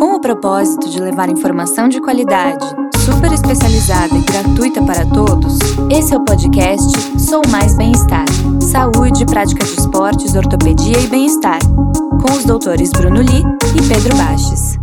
[0.00, 2.64] Com o propósito de levar informação de qualidade,
[3.04, 5.58] super especializada e gratuita para todos,
[5.90, 8.24] esse é o podcast Sou Mais Bem-Estar.
[8.62, 11.58] Saúde, prática de esportes, ortopedia e bem-estar.
[11.68, 14.78] Com os doutores Bruno Li e Pedro Baches.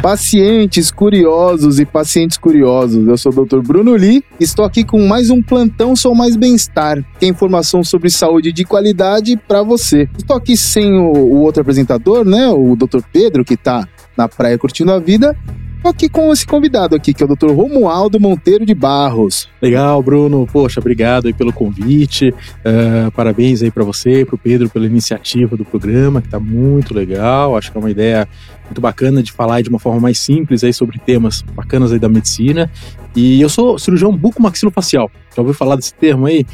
[0.00, 3.60] Pacientes curiosos e pacientes curiosos, eu sou o Dr.
[3.60, 8.08] Bruno Li, estou aqui com mais um plantão Sou Mais Bem-Estar, que é informação sobre
[8.08, 10.08] saúde de qualidade para você.
[10.16, 13.02] Estou aqui sem o, o, outro apresentador, né, o Dr.
[13.12, 13.86] Pedro, que está
[14.16, 15.36] na praia curtindo a vida,
[15.82, 17.50] Tô aqui com esse convidado aqui, que é o Dr.
[17.50, 19.48] Romualdo Monteiro de Barros.
[19.60, 20.46] Legal, Bruno.
[20.46, 22.28] Poxa, obrigado aí pelo convite.
[22.30, 26.94] Uh, parabéns aí para você para o Pedro pela iniciativa do programa, que tá muito
[26.94, 27.56] legal.
[27.56, 28.28] Acho que é uma ideia
[28.66, 32.08] muito bacana de falar de uma forma mais simples aí sobre temas bacanas aí da
[32.08, 32.70] medicina.
[33.16, 35.10] E eu sou cirurgião bucomaxilofacial.
[35.34, 36.46] Já ouviu falar desse termo aí?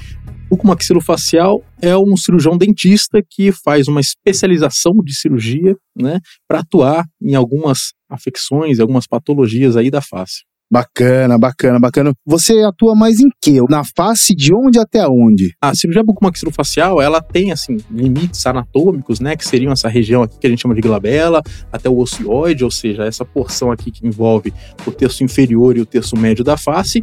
[0.48, 7.34] Bucomaxilofacial é um cirurgião dentista que faz uma especialização de cirurgia, né, para atuar em
[7.34, 10.48] algumas afecções, algumas patologias aí da face.
[10.70, 12.12] Bacana, bacana, bacana.
[12.27, 13.59] Você atua mais em quê?
[13.70, 15.55] Na face, de onde até onde?
[15.62, 20.47] A cirurgia bucomaxilofacial, ela tem, assim, limites anatômicos, né, que seriam essa região aqui que
[20.47, 24.53] a gente chama de glabela, até o ocioide, ou seja, essa porção aqui que envolve
[24.87, 27.03] o terço inferior e o terço médio da face,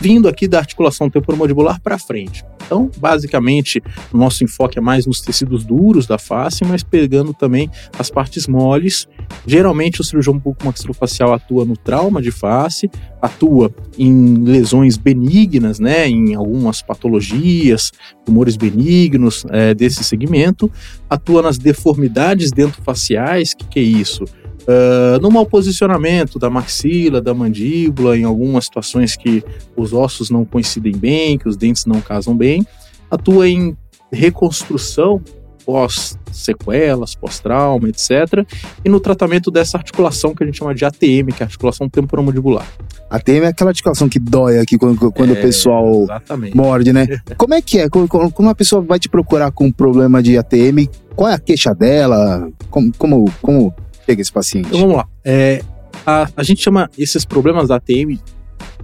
[0.00, 2.44] vindo aqui da articulação temporomandibular para frente.
[2.66, 3.80] Então, basicamente,
[4.12, 8.48] o nosso enfoque é mais nos tecidos duros da face, mas pegando também as partes
[8.48, 9.06] moles.
[9.46, 12.90] Geralmente, o cirurgião bucomaxilofacial atua no trauma de face,
[13.22, 17.92] atua em lesões benignas, né, em algumas patologias,
[18.24, 20.70] tumores benignos é, desse segmento,
[21.08, 24.24] atua nas deformidades dentofaciais, o que, que é isso?
[24.66, 29.44] Uh, no mau posicionamento da maxila, da mandíbula, em algumas situações que
[29.76, 32.66] os ossos não coincidem bem, que os dentes não casam bem,
[33.08, 33.76] atua em
[34.10, 35.22] reconstrução
[35.66, 38.46] pós-sequelas, pós-trauma, etc.
[38.84, 41.88] E no tratamento dessa articulação que a gente chama de ATM, que é a articulação
[41.88, 42.66] temporomandibular.
[43.10, 46.56] ATM é aquela articulação que dói aqui quando, quando é, o pessoal exatamente.
[46.56, 47.06] morde, né?
[47.36, 47.88] Como é que é?
[47.88, 50.88] Como, como uma pessoa vai te procurar com um problema de ATM?
[51.16, 52.48] Qual é a queixa dela?
[52.70, 53.74] Como, como, como
[54.06, 54.68] chega esse paciente?
[54.68, 55.08] Então vamos lá.
[55.24, 55.62] É,
[56.06, 58.18] a, a gente chama esses problemas da ATM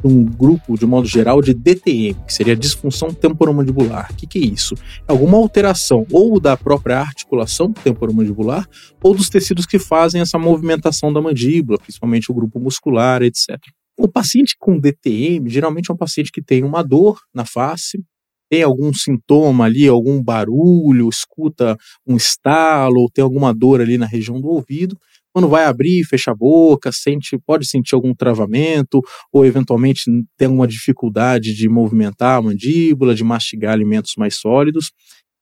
[0.05, 4.11] um grupo, de modo geral, de DTM, que seria disfunção temporomandibular.
[4.11, 4.75] O que, que é isso?
[5.09, 8.69] É alguma alteração ou da própria articulação temporomandibular
[9.03, 13.59] ou dos tecidos que fazem essa movimentação da mandíbula, principalmente o grupo muscular, etc.
[13.97, 18.03] O paciente com DTM geralmente é um paciente que tem uma dor na face,
[18.51, 24.05] tem algum sintoma ali, algum barulho, escuta um estalo, ou tem alguma dor ali na
[24.05, 24.99] região do ouvido,
[25.33, 29.01] quando vai abrir, fecha a boca, sente, pode sentir algum travamento,
[29.33, 30.03] ou eventualmente
[30.37, 34.93] tem alguma dificuldade de movimentar a mandíbula, de mastigar alimentos mais sólidos.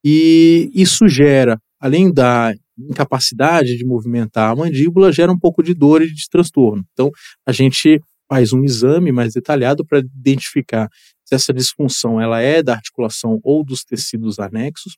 [0.04, 6.02] E isso gera, além da incapacidade de movimentar a mandíbula, gera um pouco de dor
[6.02, 6.84] e de transtorno.
[6.92, 7.10] Então,
[7.46, 10.88] a gente faz um exame mais detalhado para identificar
[11.24, 14.96] se essa disfunção ela é da articulação ou dos tecidos anexos,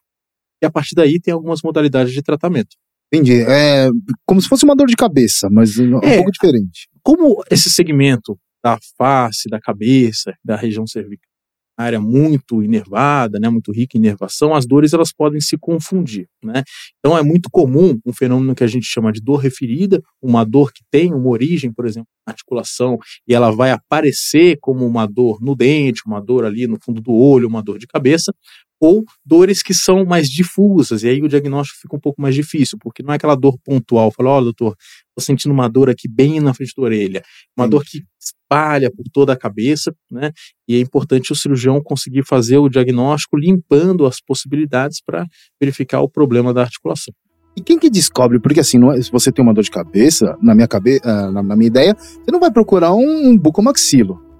[0.63, 2.77] e a partir daí tem algumas modalidades de tratamento.
[3.12, 3.43] Entendi.
[3.43, 3.91] É
[4.25, 6.89] como se fosse uma dor de cabeça, mas um é, pouco diferente.
[7.03, 11.28] Como esse segmento da face, da cabeça, da região cervical,
[11.77, 16.62] área muito inervada, né, muito rica em inervação, as dores elas podem se confundir, né?
[16.99, 20.73] Então é muito comum um fenômeno que a gente chama de dor referida, uma dor
[20.73, 25.39] que tem uma origem, por exemplo, na articulação, e ela vai aparecer como uma dor
[25.41, 28.33] no dente, uma dor ali no fundo do olho, uma dor de cabeça,
[28.82, 32.76] ou dores que são mais difusas, e aí o diagnóstico fica um pouco mais difícil,
[32.81, 34.75] porque não é aquela dor pontual, fala, ó, oh, doutor,
[35.15, 37.22] tô sentindo uma dor aqui bem na frente da orelha,
[37.56, 37.70] uma Sim.
[37.70, 40.32] dor que espalha por toda a cabeça, né,
[40.66, 45.26] e é importante o cirurgião conseguir fazer o diagnóstico limpando as possibilidades para
[45.60, 47.14] verificar o problema da articulação.
[47.56, 48.41] E quem que descobre?
[48.41, 51.41] Porque assim, é, se você tem uma dor de cabeça, na minha, cabe, uh, na,
[51.41, 54.31] na, minha ideia, você não vai procurar um, um bucomaxilo,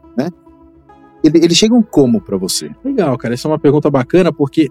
[1.25, 1.31] né?
[1.35, 2.71] eles chegam como para você?
[2.85, 3.35] Legal, cara.
[3.35, 4.69] Essa é uma pergunta bacana porque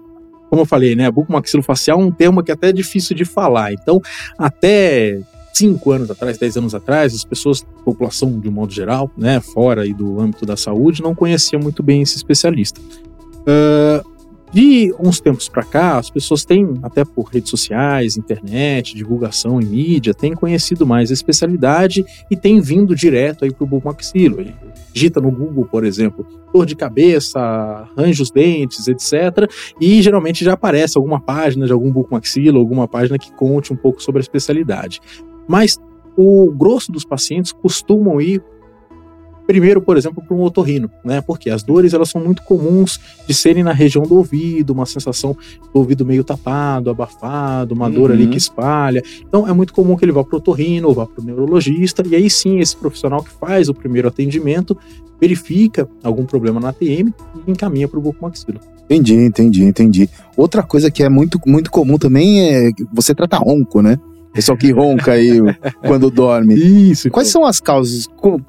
[0.52, 3.72] como eu falei, né, bucomaxilofacial é um termo que é até é difícil de falar.
[3.72, 3.98] Então,
[4.36, 5.18] até
[5.50, 9.80] cinco anos atrás, dez anos atrás, as pessoas, população de um modo geral, né, fora
[9.80, 12.78] aí do âmbito da saúde, não conhecia muito bem esse especialista.
[12.82, 14.11] Uh,
[14.52, 19.64] de uns tempos para cá, as pessoas têm, até por redes sociais, internet, divulgação em
[19.64, 24.44] mídia, têm conhecido mais a especialidade e têm vindo direto aí para o bucomaxilo.
[24.92, 29.50] Digita no Google, por exemplo, dor de cabeça, arranja os dentes, etc.
[29.80, 34.02] E geralmente já aparece alguma página de algum bucomaxilo, alguma página que conte um pouco
[34.02, 35.00] sobre a especialidade.
[35.48, 35.78] Mas
[36.14, 38.42] o grosso dos pacientes costumam ir
[39.46, 41.20] Primeiro, por exemplo, para um otorrino, né?
[41.20, 45.36] Porque as dores elas são muito comuns de serem na região do ouvido, uma sensação
[45.72, 47.92] do ouvido meio tapado, abafado, uma uhum.
[47.92, 48.30] dor ali uhum.
[48.30, 49.02] que espalha.
[49.26, 52.02] Então é muito comum que ele vá para o otorrino ou vá para o neurologista,
[52.06, 54.76] e aí sim esse profissional que faz o primeiro atendimento
[55.20, 57.14] verifica algum problema na TM
[57.46, 58.58] e encaminha para o bucomaxilo.
[58.84, 60.10] Entendi, entendi, entendi.
[60.36, 63.98] Outra coisa que é muito, muito comum também é você tratar ronco, né?
[64.32, 65.38] Pessoal que ronca aí
[65.86, 66.54] quando dorme.
[66.54, 67.10] Isso.
[67.10, 68.06] Quais são as causas?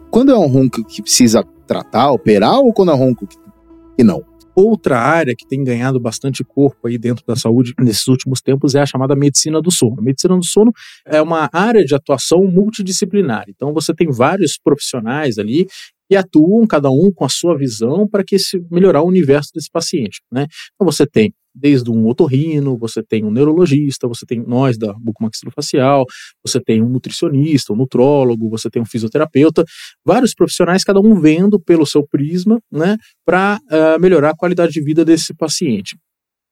[0.09, 4.24] Quando é um ronco que precisa tratar, operar, ou quando é um ronco que não?
[4.56, 8.81] Outra área que tem ganhado bastante corpo aí dentro da saúde nesses últimos tempos é
[8.81, 9.95] a chamada medicina do sono.
[9.97, 10.71] A medicina do sono
[11.07, 13.45] é uma área de atuação multidisciplinar.
[13.50, 15.65] Então você tem vários profissionais ali
[16.09, 19.71] e atuam cada um com a sua visão para que se melhorar o universo desse
[19.71, 20.45] paciente, né?
[20.75, 26.05] Então você tem desde um otorrino, você tem um neurologista, você tem nós da bucomaxilofacial,
[26.45, 29.63] você tem um nutricionista, um nutrólogo, você tem um fisioterapeuta,
[30.05, 34.73] vários profissionais, cada um vendo pelo seu prisma, né, para uh, eh, melhorar a qualidade
[34.73, 35.97] de vida desse paciente.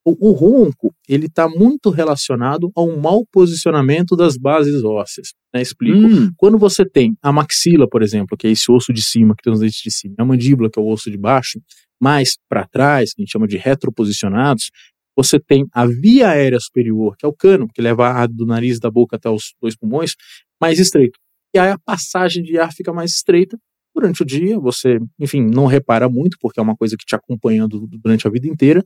[0.03, 5.33] O, o ronco, ele está muito relacionado a um mau posicionamento das bases ósseas.
[5.53, 5.61] Né?
[5.61, 5.99] Explico.
[5.99, 6.31] Hum.
[6.37, 9.53] Quando você tem a maxila, por exemplo, que é esse osso de cima, que tem
[9.53, 11.61] os dentes de cima, a mandíbula, que é o osso de baixo,
[12.01, 14.71] mais para trás, que a gente chama de retroposicionados,
[15.15, 18.79] você tem a via aérea superior, que é o cano, que leva ar do nariz
[18.79, 20.13] da boca até os dois pulmões,
[20.61, 21.19] mais estreito.
[21.53, 23.57] E aí a passagem de ar fica mais estreita.
[23.93, 27.67] Durante o dia, você, enfim, não repara muito, porque é uma coisa que te acompanha
[27.67, 28.81] durante a vida inteira.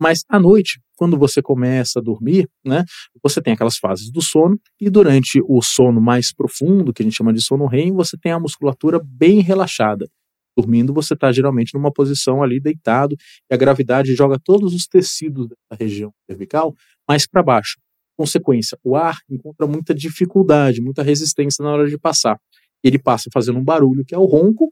[0.00, 2.84] Mas à noite, quando você começa a dormir, né,
[3.22, 7.16] você tem aquelas fases do sono, e durante o sono mais profundo, que a gente
[7.16, 10.06] chama de sono REM, você tem a musculatura bem relaxada.
[10.56, 13.14] Dormindo, você está geralmente numa posição ali deitado,
[13.50, 16.74] e a gravidade joga todos os tecidos da região cervical
[17.08, 17.76] mais para baixo.
[18.18, 22.38] Consequência, o ar encontra muita dificuldade, muita resistência na hora de passar.
[22.82, 24.70] Ele passa fazendo um barulho, que é o ronco,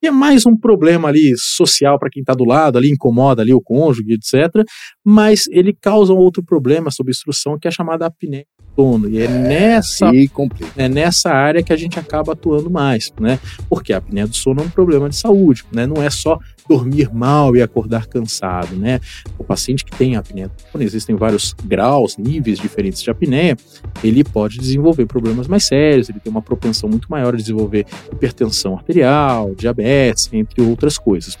[0.00, 3.54] que é mais um problema ali social para quem está do lado, ali incomoda ali
[3.54, 4.62] o cônjuge, etc.
[5.02, 8.44] Mas ele causa um outro problema, essa obstrução, que é chamada apneia
[8.76, 9.08] sono.
[9.08, 10.10] E é, é nessa,
[10.76, 13.40] é nessa área que a gente acaba atuando mais, né?
[13.68, 15.86] Porque a apneia do sono é um problema de saúde, né?
[15.86, 16.38] Não é só
[16.68, 19.00] dormir mal e acordar cansado, né?
[19.38, 23.56] O paciente que tem apneia do sono, existem vários graus, níveis diferentes de apneia,
[24.04, 28.74] ele pode desenvolver problemas mais sérios, ele tem uma propensão muito maior a desenvolver hipertensão
[28.74, 31.38] arterial, diabetes, entre outras coisas.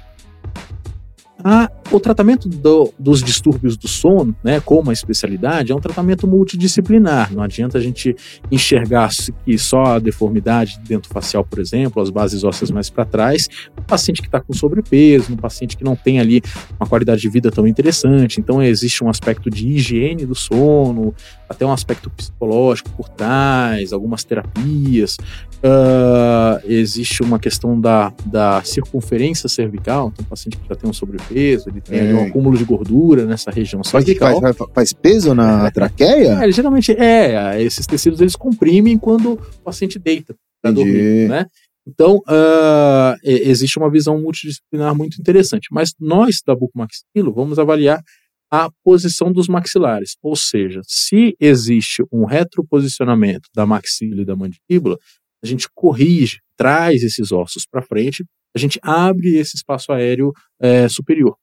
[1.48, 6.26] A, o tratamento do, dos distúrbios do sono, né, como a especialidade, é um tratamento
[6.26, 7.32] multidisciplinar.
[7.32, 8.16] Não adianta a gente
[8.50, 9.10] enxergar
[9.44, 13.46] que só a deformidade dentro facial, por exemplo, as bases ósseas mais para trás,
[13.76, 16.42] no paciente que está com sobrepeso, no paciente que não tem ali
[16.80, 18.40] uma qualidade de vida tão interessante.
[18.40, 21.14] Então, existe um aspecto de higiene do sono,
[21.48, 25.16] até um aspecto psicológico por trás, algumas terapias.
[25.66, 30.92] Uh, existe uma questão da, da circunferência cervical, então, o paciente que já tem um
[30.92, 32.14] sobrepeso, ele tem é.
[32.14, 34.40] um acúmulo de gordura nessa região cervical.
[34.40, 35.70] Faz, faz, faz peso na é.
[35.70, 36.44] traqueia?
[36.44, 41.46] É, geralmente é, esses tecidos eles comprimem quando o paciente deita para dormir, né?
[41.88, 45.68] Então, uh, existe uma visão multidisciplinar muito interessante.
[45.70, 48.02] Mas nós, da bucomaxilo, vamos avaliar
[48.50, 50.16] a posição dos maxilares.
[50.22, 54.98] Ou seja, se existe um retroposicionamento da maxila e da mandíbula,
[55.42, 58.24] a gente corrige, traz esses ossos para frente,
[58.54, 61.36] a gente abre esse espaço aéreo é, superior.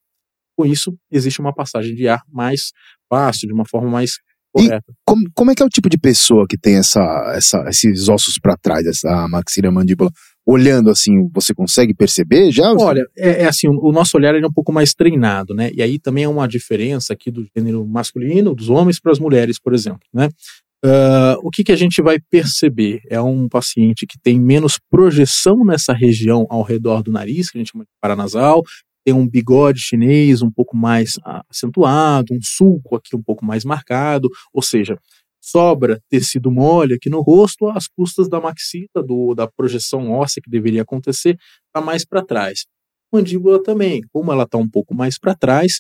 [0.58, 2.72] Com isso, existe uma passagem de ar mais
[3.10, 4.18] fácil, de uma forma mais
[4.54, 4.84] correta.
[4.90, 7.02] E como, como é que é o tipo de pessoa que tem essa,
[7.36, 10.12] essa, esses ossos para trás, essa maxila mandíbula?
[10.46, 12.74] Olhando assim, você consegue perceber já?
[12.74, 15.72] Olha, é, é assim, o, o, nosso olhar é um pouco mais treinado, né?
[15.74, 19.58] E aí também é uma diferença aqui do gênero masculino, dos homens para as mulheres,
[19.60, 20.30] por exemplo, né?
[20.86, 23.02] Uh, o que, que a gente vai perceber?
[23.10, 27.60] É um paciente que tem menos projeção nessa região ao redor do nariz, que a
[27.62, 28.62] gente chama de paranasal,
[29.06, 31.14] tem um bigode chinês um pouco mais
[31.50, 34.98] acentuado, um sulco aqui um pouco mais marcado, ou seja,
[35.42, 40.50] sobra tecido mole aqui no rosto às custas da maxila, do, da projeção óssea que
[40.50, 41.38] deveria acontecer,
[41.68, 42.66] está mais para trás.
[43.12, 45.80] Mandíbula também, como ela está um pouco mais para trás,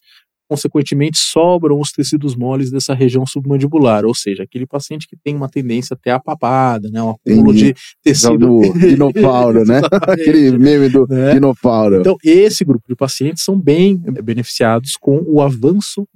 [0.54, 5.50] consequentemente sobram os tecidos moles dessa região submandibular, ou seja, aquele paciente que tem uma
[5.50, 9.82] tendência até a papada, né, um acúmulo de tecido do dinofauro, né?
[10.08, 11.34] aquele meme do é.
[11.34, 12.02] dinofauro.
[12.02, 16.08] Então, esse grupo de pacientes são bem beneficiados com o avanço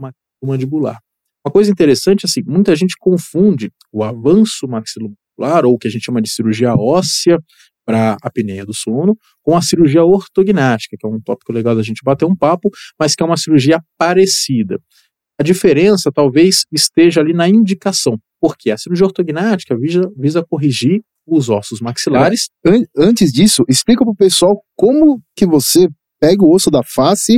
[0.44, 1.00] mandibular.
[1.44, 6.06] Uma coisa interessante, assim, muita gente confunde o avanço maxilomandibular, ou o que a gente
[6.06, 7.39] chama de cirurgia óssea,
[7.88, 11.82] para a apneia do sono, com a cirurgia ortognática, que é um tópico legal da
[11.82, 14.77] gente bater um papo, mas que é uma cirurgia parecida.
[15.39, 21.50] A diferença talvez esteja ali na indicação, porque a cirurgia ortognática visa, visa corrigir os
[21.50, 22.50] ossos maxilares.
[22.65, 25.88] An antes disso, explica pro pessoal como que você
[26.20, 27.38] pega o osso da face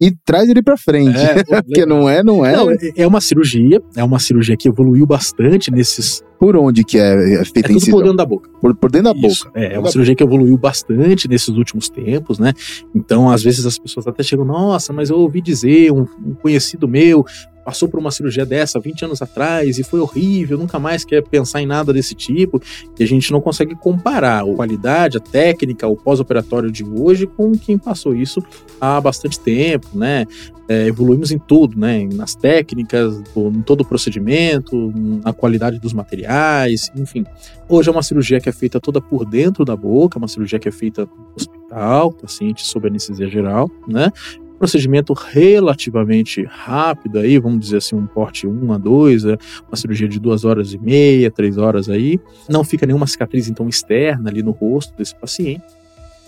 [0.00, 1.18] e traz ele para frente.
[1.18, 2.56] É, Porque não é, não é.
[2.56, 6.22] Não, é uma cirurgia, é uma cirurgia que evoluiu bastante nesses.
[6.38, 8.48] Por onde que é, é feita é tudo por dentro da boca.
[8.62, 9.60] Por, por dentro da Isso, boca.
[9.60, 12.54] É, é uma cirurgia que evoluiu bastante nesses últimos tempos, né?
[12.94, 16.88] Então, às vezes as pessoas até chegam, nossa, mas eu ouvi dizer, um, um conhecido
[16.88, 17.26] meu
[17.64, 21.62] passou por uma cirurgia dessa 20 anos atrás e foi horrível, nunca mais quer pensar
[21.62, 22.60] em nada desse tipo,
[22.98, 27.52] e a gente não consegue comparar a qualidade, a técnica, o pós-operatório de hoje com
[27.52, 28.42] quem passou isso
[28.80, 30.26] há bastante tempo, né?
[30.68, 32.08] É, evoluímos em tudo, né?
[32.14, 34.92] Nas técnicas, em todo o procedimento,
[35.24, 37.24] na qualidade dos materiais, enfim.
[37.68, 40.68] Hoje é uma cirurgia que é feita toda por dentro da boca, uma cirurgia que
[40.68, 44.12] é feita no hospital, paciente sob anestesia geral, né?
[44.60, 50.06] Procedimento relativamente rápido aí, vamos dizer assim, um porte 1 a 2, é uma cirurgia
[50.06, 52.20] de duas horas e meia, três horas aí.
[52.46, 55.64] Não fica nenhuma cicatriz, então, externa ali no rosto desse paciente.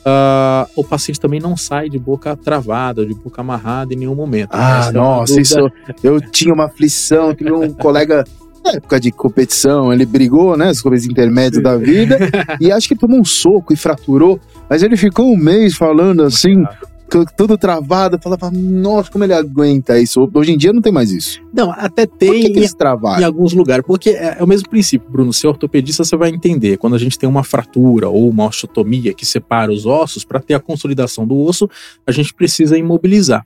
[0.00, 4.48] Uh, o paciente também não sai de boca travada, de boca amarrada em nenhum momento.
[4.52, 5.70] Ah, é nossa, isso
[6.02, 8.24] eu tinha uma aflição, tive um colega
[8.64, 12.18] na época de competição, ele brigou, né, as coisas intermédias da vida,
[12.60, 16.64] e acho que tomou um soco e fraturou, mas ele ficou um mês falando assim,
[17.36, 18.16] tudo travado.
[18.16, 20.28] Eu falava, nossa, como ele aguenta isso?
[20.32, 21.42] Hoje em dia não tem mais isso.
[21.52, 23.84] Não, até tem Por que que em, em, alguns lugares.
[23.86, 25.32] Porque é, é, o mesmo princípio, Bruno.
[25.32, 26.76] Se é ortopedista, você vai entender.
[26.78, 30.54] Quando a gente tem uma fratura ou uma osteotomia que separa os ossos, para ter
[30.54, 31.68] a consolidação do osso,
[32.06, 33.44] a gente precisa imobilizar.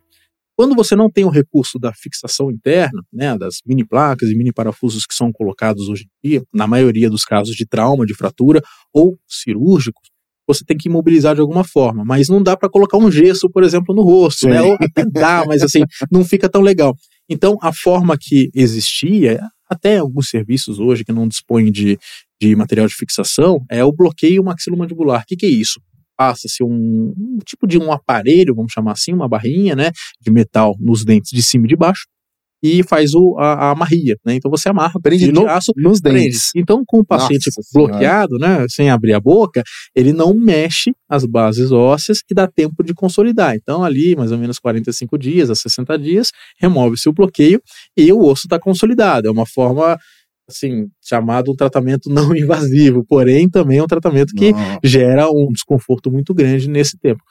[0.57, 4.53] Quando você não tem o recurso da fixação interna, né, das mini placas e mini
[4.53, 8.63] parafusos que são colocados hoje em dia, na maioria dos casos de trauma, de fratura
[8.91, 10.09] ou cirúrgicos,
[10.47, 13.63] você tem que imobilizar de alguma forma, mas não dá para colocar um gesso, por
[13.63, 14.59] exemplo, no rosto, né?
[14.59, 14.63] Sim.
[14.63, 14.71] né?
[14.71, 16.95] Ou até dá, mas assim, não fica tão legal.
[17.29, 21.99] Então, a forma que existia, até alguns serviços hoje que não dispõem de,
[22.41, 25.23] de material de fixação, é o bloqueio maxilomandibular.
[25.23, 25.81] O que, que é isso?
[26.17, 30.75] Passa-se um, um, tipo de um aparelho, vamos chamar assim, uma barrinha, né, de metal
[30.79, 32.07] nos dentes de cima e de baixo,
[32.67, 34.35] e faz o, a, a amarria, né?
[34.35, 36.25] Então você amarra, prende no, aço, nos prende.
[36.25, 36.51] dentes.
[36.55, 39.63] Então, com o paciente Nossa bloqueado, né, sem abrir a boca,
[39.95, 43.55] ele não mexe as bases ósseas e dá tempo de consolidar.
[43.55, 46.31] Então, ali, mais ou menos 45 dias a 60 dias,
[46.61, 47.61] remove-se o bloqueio
[47.97, 49.29] e o osso está consolidado.
[49.29, 49.97] É uma forma
[50.49, 54.79] assim, chamado um tratamento não invasivo, porém também é um tratamento que não.
[54.83, 57.23] gera um desconforto muito grande nesse tempo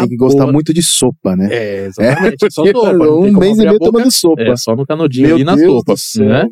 [0.00, 1.48] tem que gostar muito de sopa, né?
[1.50, 2.44] É, exatamente.
[2.44, 3.08] É, só sopa.
[3.10, 4.42] um mês e meio tomando sopa.
[4.42, 5.94] É, só no canudinho meu ali na Deus sopa.
[5.96, 6.48] Céu, né?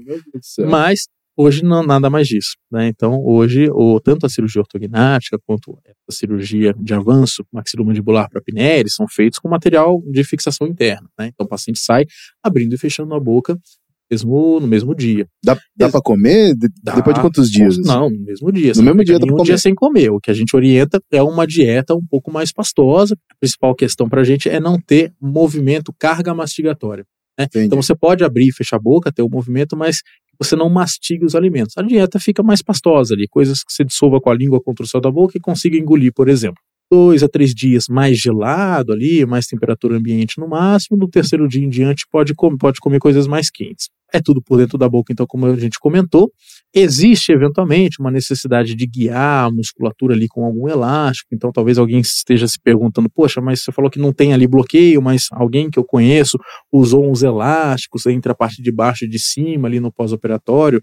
[0.69, 1.07] Mas
[1.37, 2.89] hoje não nada mais disso, né?
[2.89, 5.79] Então hoje o, tanto a cirurgia ortognática quanto
[6.09, 11.29] a cirurgia de avanço maxilomandibular para pinéris são feitos com material de fixação interna, né?
[11.29, 12.05] Então o paciente sai
[12.43, 13.59] abrindo e fechando a boca
[14.11, 15.27] mesmo, no mesmo dia.
[15.45, 17.79] Dá, dá para comer dá, depois de quantos dias?
[17.79, 18.73] Não, no mesmo dia.
[18.75, 19.47] No mesmo dia dá pra comer.
[19.47, 20.11] dia sem comer.
[20.11, 23.15] O que a gente orienta é uma dieta um pouco mais pastosa.
[23.31, 27.05] A principal questão para a gente é não ter movimento, carga mastigatória.
[27.39, 27.47] Né?
[27.57, 30.03] Então você pode abrir e fechar a boca, ter o movimento, mas
[30.39, 31.77] você não mastiga os alimentos.
[31.77, 34.89] A dieta fica mais pastosa ali, coisas que você dissolva com a língua contra o
[34.89, 39.25] céu da boca e consiga engolir, por exemplo dois a três dias mais gelado ali,
[39.25, 43.27] mais temperatura ambiente no máximo, no terceiro dia em diante pode, com, pode comer coisas
[43.27, 43.89] mais quentes.
[44.13, 46.33] É tudo por dentro da boca, então, como a gente comentou.
[46.75, 51.29] Existe, eventualmente, uma necessidade de guiar a musculatura ali com algum elástico.
[51.33, 55.01] Então, talvez alguém esteja se perguntando: poxa, mas você falou que não tem ali bloqueio,
[55.01, 56.39] mas alguém que eu conheço
[56.73, 60.79] usou uns elásticos entre a parte de baixo e de cima, ali no pós-operatório.
[60.79, 60.83] O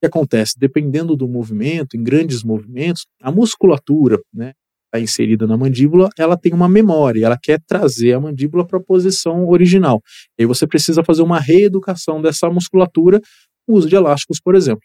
[0.00, 0.54] que acontece?
[0.58, 4.52] Dependendo do movimento, em grandes movimentos, a musculatura, né,
[4.96, 8.82] está inserida na mandíbula, ela tem uma memória, ela quer trazer a mandíbula para a
[8.82, 10.02] posição original.
[10.38, 13.20] E aí você precisa fazer uma reeducação dessa musculatura
[13.66, 14.82] com uso de elásticos, por exemplo.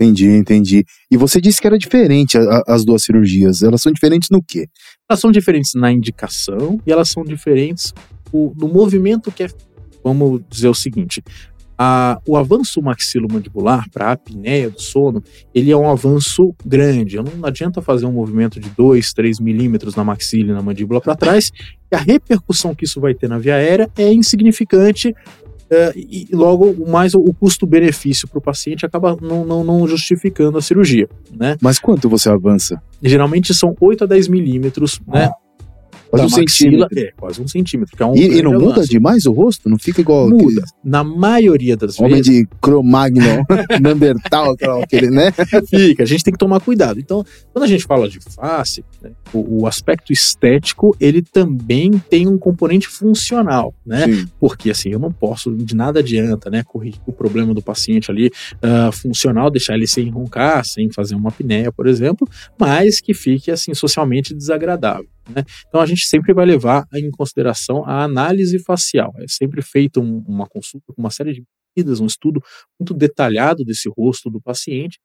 [0.00, 0.84] Entendi, entendi.
[1.10, 3.62] E você disse que era diferente a, as duas cirurgias.
[3.62, 4.68] Elas são diferentes no quê?
[5.10, 7.92] Elas são diferentes na indicação e elas são diferentes
[8.32, 9.48] o, no movimento que é.
[10.04, 11.20] Vamos dizer o seguinte:
[11.78, 15.22] a, o avanço maxilomandibular para a apneia do sono,
[15.54, 17.16] ele é um avanço grande.
[17.16, 21.14] Não adianta fazer um movimento de 2, 3 milímetros na maxila e na mandíbula para
[21.14, 21.52] trás,
[21.90, 25.14] e a repercussão que isso vai ter na via aérea é insignificante
[25.70, 30.62] é, e logo mais o custo-benefício para o paciente acaba não, não, não, justificando a
[30.62, 31.56] cirurgia, né?
[31.60, 32.82] Mas quanto você avança?
[33.02, 35.30] Geralmente são 8 a 10 milímetros, né?
[36.10, 36.98] Quase da um maxila, centímetro.
[36.98, 37.96] é quase um centímetro.
[37.98, 39.68] É um E, e não muda demais o rosto?
[39.68, 40.64] Não fica igual Muda.
[40.82, 43.44] Na maioria das homem vezes de Cro-Magnon,
[43.80, 45.32] Neandertal, aquele, né?
[45.68, 46.98] fica, a gente tem que tomar cuidado.
[46.98, 52.26] Então, quando a gente fala de face, né, o, o aspecto estético, ele também tem
[52.26, 54.06] um componente funcional, né?
[54.06, 54.26] Sim.
[54.38, 58.30] Porque assim, eu não posso, de nada adianta, né, corrigir o problema do paciente ali
[58.62, 62.28] ah, funcional, deixar ele sem roncar, sem fazer uma apneia, por exemplo,
[62.58, 65.08] mas que fique assim socialmente desagradável.
[65.28, 65.44] Né?
[65.68, 69.12] Então a gente sempre vai levar em consideração a análise facial.
[69.18, 71.42] É sempre feita um- uma consulta com uma série de
[71.76, 72.42] medidas, um estudo
[72.80, 74.98] muito detalhado desse rosto do paciente.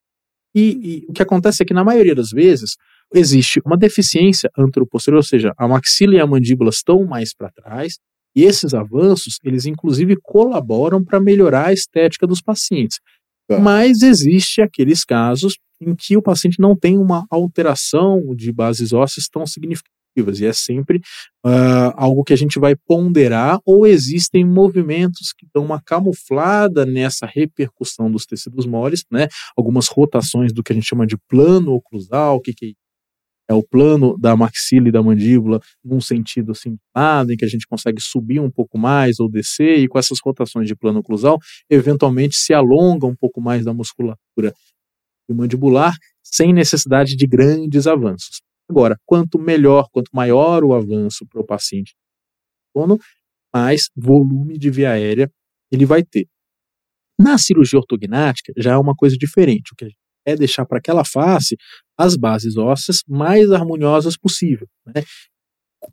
[0.56, 2.76] E, e o que acontece é que na maioria das vezes
[3.14, 7.98] existe uma deficiência anteroposterior, ou seja, a maxila e a mandíbula estão mais para trás,
[8.36, 13.00] e esses avanços, eles inclusive colaboram para melhorar a estética dos pacientes.
[13.48, 13.60] Tá.
[13.60, 19.28] Mas existe aqueles casos em que o paciente não tem uma alteração de bases ósseas
[19.28, 21.02] tão significativas, e é sempre
[21.44, 27.26] ah, algo que a gente vai ponderar, ou existem movimentos que dão uma camuflada nessa
[27.26, 29.28] repercussão dos tecidos moles, né?
[29.58, 32.76] Algumas rotações do que a gente chama de plano oclusal, o que, que
[33.50, 37.48] é o plano da maxila e da mandíbula num sentido assim lado, em que a
[37.48, 41.40] gente consegue subir um pouco mais ou descer, e com essas rotações de plano oclusal,
[41.70, 44.54] eventualmente se alonga um pouco mais da musculatura
[45.30, 48.42] mandibular, sem necessidade de grandes avanços.
[48.70, 51.94] Agora, quanto melhor, quanto maior o avanço para o paciente
[53.54, 55.32] mais volume de via aérea
[55.72, 56.28] ele vai ter.
[57.20, 59.74] Na cirurgia ortognática já é uma coisa diferente.
[59.74, 61.56] O que a gente é deixar para aquela face
[61.98, 64.68] as bases ósseas mais harmoniosas possível.
[64.86, 65.04] Né?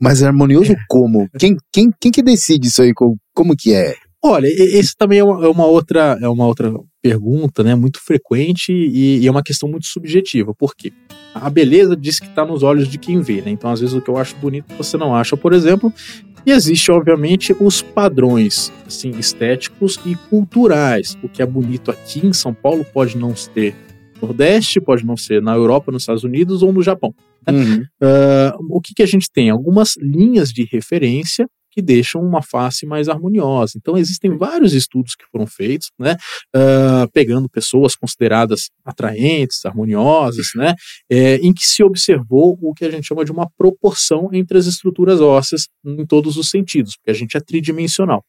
[0.01, 1.29] Mas é harmonioso como?
[1.39, 2.93] Quem, quem, quem que decide isso aí?
[2.95, 3.95] Como, como que é?
[4.23, 6.71] Olha, esse também é uma, é uma outra é uma outra
[7.03, 10.53] pergunta, né, muito frequente e, e é uma questão muito subjetiva.
[10.55, 10.93] Por quê?
[11.35, 13.51] A beleza diz que está nos olhos de quem vê, né?
[13.51, 15.93] Então, às vezes o que eu acho bonito você não acha, por exemplo.
[16.45, 21.17] E existe, obviamente, os padrões assim, estéticos e culturais.
[21.23, 23.75] O que é bonito aqui em São Paulo pode não ser
[24.21, 27.15] Nordeste, pode não ser na Europa, nos Estados Unidos ou no Japão.
[27.49, 27.85] Uhum.
[28.03, 29.51] Ah, o que, que a gente tem?
[29.51, 33.75] Algumas linhas de referência que deixam uma face mais harmoniosa.
[33.77, 36.17] Então, existem vários estudos que foram feitos, né,
[36.55, 40.75] ah, pegando pessoas consideradas atraentes, harmoniosas, né,
[41.09, 44.67] é, em que se observou o que a gente chama de uma proporção entre as
[44.67, 48.25] estruturas ósseas em todos os sentidos, porque a gente é tridimensional.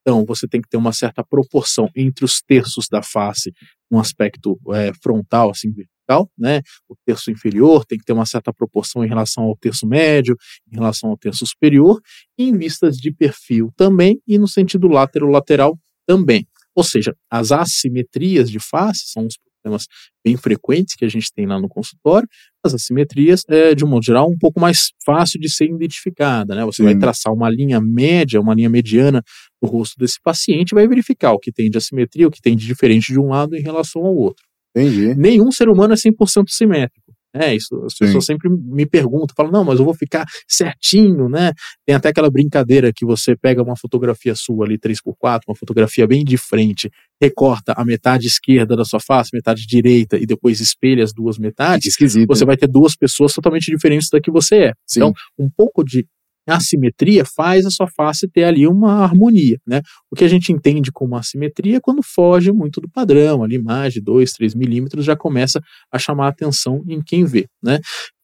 [0.00, 3.52] Então, você tem que ter uma certa proporção entre os terços da face,
[3.90, 6.62] um aspecto é, frontal, assim, vertical, né?
[6.88, 10.36] O terço inferior tem que ter uma certa proporção em relação ao terço médio,
[10.70, 12.00] em relação ao terço superior,
[12.38, 16.46] em vistas de perfil também, e no sentido lateral-lateral também.
[16.74, 19.86] Ou seja, as assimetrias de face são os problemas
[20.24, 22.28] bem frequentes que a gente tem lá no consultório.
[22.64, 26.64] As assimetrias, é, de um modo geral, um pouco mais fácil de ser identificada, né?
[26.64, 26.98] Você vai Sim.
[26.98, 29.22] traçar uma linha média, uma linha mediana
[29.62, 32.56] no rosto desse paciente e vai verificar o que tem de assimetria, o que tem
[32.56, 34.44] de diferente de um lado em relação ao outro
[34.76, 35.14] Entendi.
[35.14, 37.10] nenhum ser humano é 100% simétrico.
[37.32, 38.06] É, isso, as Sim.
[38.06, 41.52] pessoas sempre me perguntam, falam, não, mas eu vou ficar certinho, né?
[41.86, 46.24] Tem até aquela brincadeira que você pega uma fotografia sua ali, 3x4, uma fotografia bem
[46.24, 46.90] de frente,
[47.22, 51.86] recorta a metade esquerda da sua face, metade direita, e depois espelha as duas metades,
[51.90, 52.26] esquisito.
[52.26, 54.72] você vai ter duas pessoas totalmente diferentes da que você é.
[54.84, 55.00] Sim.
[55.00, 56.06] Então, um pouco de
[56.46, 59.82] assimetria faz a sua face ter ali uma harmonia, né?
[60.10, 63.92] O que a gente entende como assimetria é quando foge muito do padrão, ali mais
[63.92, 65.60] de 2, 3 milímetros já começa
[65.92, 67.78] a chamar a atenção em quem vê, né?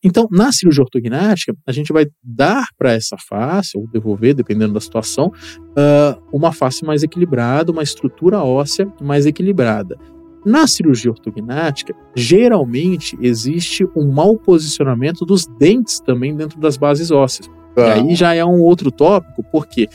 [0.05, 4.81] Então, na cirurgia ortognática, a gente vai dar para essa face, ou devolver, dependendo da
[4.81, 5.33] situação,
[5.77, 9.97] ah, uma face mais equilibrada, uma estrutura óssea mais equilibrada.
[10.45, 17.51] Na cirurgia ortognática, geralmente existe um mau posicionamento dos dentes também dentro das bases ósseas.
[17.77, 17.93] E Tá.
[17.95, 19.89] aí já é um outro tópico, porque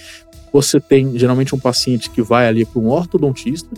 [0.53, 3.69] você tem geralmente um paciente que vai ali para um ortodontista,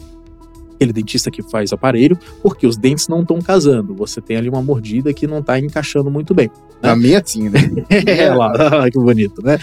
[0.75, 3.93] aquele dentista que faz aparelho, porque os dentes não estão casando.
[3.95, 6.49] Você tem ali uma mordida que não está encaixando muito bem.
[6.81, 7.59] Na minha, sim, né?
[7.89, 8.51] É lá,
[8.91, 9.57] que bonito, né?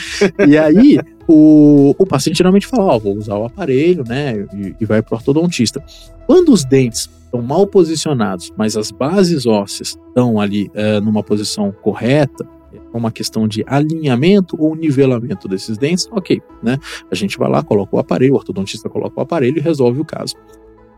[0.48, 0.98] E aí,
[1.28, 4.46] o, o paciente geralmente fala: Ó, vou usar o aparelho, né?
[4.54, 5.82] E, e vai para o ortodontista.
[6.26, 11.70] Quando os dentes estão mal posicionados, mas as bases ósseas estão ali eh, numa posição
[11.82, 12.59] correta, é
[12.92, 16.78] uma questão de alinhamento ou nivelamento desses dentes, ok, né?
[17.10, 20.04] A gente vai lá, coloca o aparelho, o ortodontista coloca o aparelho e resolve o
[20.04, 20.34] caso.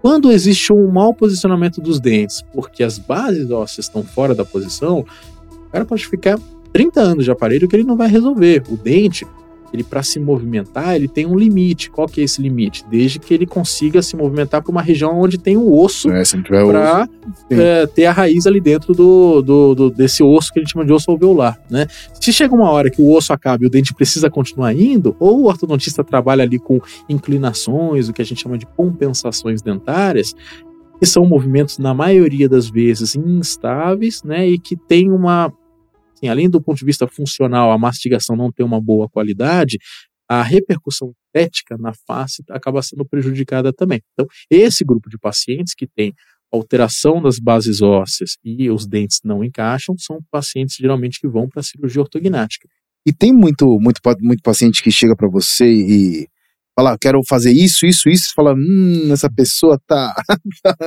[0.00, 5.04] Quando existe um mau posicionamento dos dentes, porque as bases ósseas estão fora da posição,
[5.50, 6.38] o cara pode ficar
[6.72, 8.64] 30 anos de aparelho que ele não vai resolver.
[8.68, 9.26] O dente,
[9.72, 11.90] ele para se movimentar, ele tem um limite.
[11.90, 12.84] Qual que é esse limite?
[12.90, 16.22] Desde que ele consiga se movimentar para uma região onde tem o osso É,
[16.68, 17.06] para
[17.86, 17.92] Sim.
[17.94, 20.92] ter a raiz ali dentro do, do, do- desse osso que a gente chama de
[20.92, 21.86] osso alveolar, né?
[22.20, 25.40] Se chega uma hora que o osso acaba e o dente precisa continuar indo, ou
[25.42, 30.34] o ortodontista trabalha ali com inclinações, o que a gente chama de compensações dentárias,
[30.98, 34.48] que são movimentos na maioria das vezes instáveis, né?
[34.48, 35.52] E que tem uma
[36.22, 39.78] assim, além do ponto de vista funcional, a mastigação não ter uma boa qualidade,
[40.28, 44.00] a repercussão estética na face acaba sendo prejudicada também.
[44.12, 46.14] Então, esse grupo de pacientes que tem
[46.50, 51.60] alteração das bases ósseas e os dentes não encaixam são pacientes geralmente que vão para
[51.60, 52.68] a cirurgia ortognática.
[53.06, 56.28] E tem muito, muito, muito paciente que chega pra você e
[56.74, 60.14] fala, quero fazer isso, isso, isso, e fala, hum, essa pessoa tá,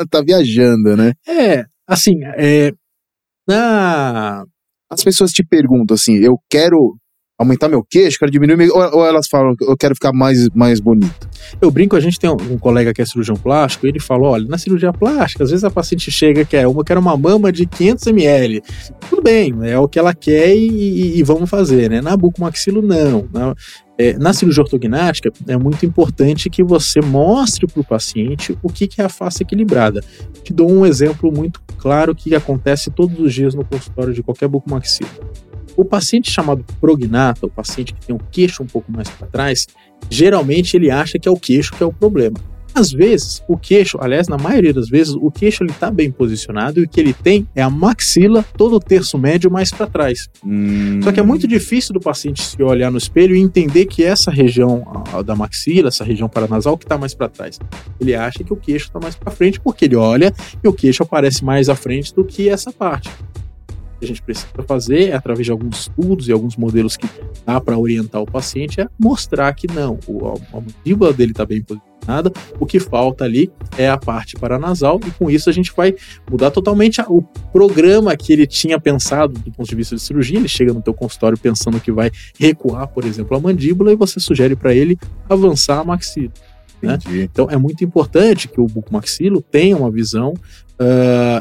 [0.09, 1.13] tá viajando, né?
[1.27, 2.71] É, assim, é,
[3.47, 4.45] na
[4.89, 6.97] As pessoas te perguntam assim, eu quero
[7.37, 8.73] aumentar meu queixo, quero diminuir meu...
[8.73, 11.27] Ou, ou elas falam, eu quero ficar mais, mais bonito.
[11.61, 14.57] Eu brinco, a gente tem um, colega que é cirurgião plástico, ele falou, olha, na
[14.57, 18.07] cirurgia plástica, às vezes a paciente chega e quer uma, quer uma mama de 500
[18.07, 18.61] ml.
[19.09, 22.01] Tudo bem, é o que ela quer e, e- e vamos fazer, né?
[22.01, 23.27] Na bucomaxilo, não.
[23.33, 23.53] Na,
[23.97, 28.87] é, na cirurgia ortognática, é muito importante que você mostre para o paciente o que,
[28.87, 30.03] que é a face equilibrada.
[30.43, 34.47] Te dou um exemplo muito claro que acontece todos os dias no consultório de qualquer
[34.47, 35.09] bucomaxilo.
[35.75, 39.67] O paciente chamado prognata, o paciente que tem o queixo um pouco mais para trás,
[40.09, 42.37] geralmente ele acha que é o queixo que é o problema.
[42.77, 46.77] Às vezes, o queixo, aliás, na maioria das vezes, o queixo ele está bem posicionado
[46.77, 50.29] e o que ele tem é a maxila, todo o terço médio mais para trás.
[51.01, 54.29] Só que é muito difícil do paciente se olhar no espelho e entender que essa
[54.29, 54.85] região
[55.25, 57.57] da maxila, essa região paranasal, que está mais para trás.
[57.97, 61.01] Ele acha que o queixo está mais para frente porque ele olha e o queixo
[61.01, 63.09] aparece mais à frente do que essa parte.
[63.99, 67.07] Que a gente precisa fazer, é, através de alguns estudos e alguns modelos que
[67.45, 71.45] dá para orientar o paciente, é mostrar que não, o- a, a mandíbula dele está
[71.45, 75.71] bem posicionada, o que falta ali é a parte paranasal, e com isso a gente
[75.75, 75.95] vai
[76.29, 77.21] mudar totalmente o
[77.53, 80.37] programa que ele tinha pensado do ponto de vista de cirurgia.
[80.37, 84.19] Ele chega no teu consultório pensando que vai recuar, por exemplo, a mandíbula, e você
[84.19, 84.97] sugere para ele
[85.29, 86.31] avançar a maxila.
[86.81, 86.99] né?
[87.23, 90.33] Então é muito importante que o bucomaxilo tenha uma visão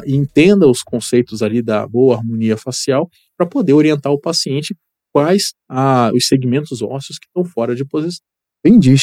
[0.05, 4.75] e entenda os conceitos ali da boa harmonia facial para poder orientar o paciente
[5.13, 8.23] quais ah, os segmentos ósseos que estão fora de posição.
[8.65, 8.95] Entendi.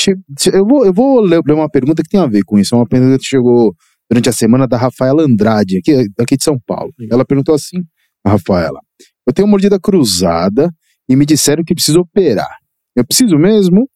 [0.52, 2.74] Eu vou, eu vou ler ler uma pergunta que tem a ver com isso.
[2.74, 3.74] É uma pergunta que chegou
[4.10, 6.92] durante a semana da Rafaela Andrade, aqui, aqui de São Paulo.
[7.10, 7.78] Ela perguntou assim,
[8.24, 8.78] a Rafaela,
[9.26, 10.70] eu tenho mordida cruzada
[11.08, 12.58] e me disseram que preciso operar.
[12.94, 13.88] Eu preciso mesmo?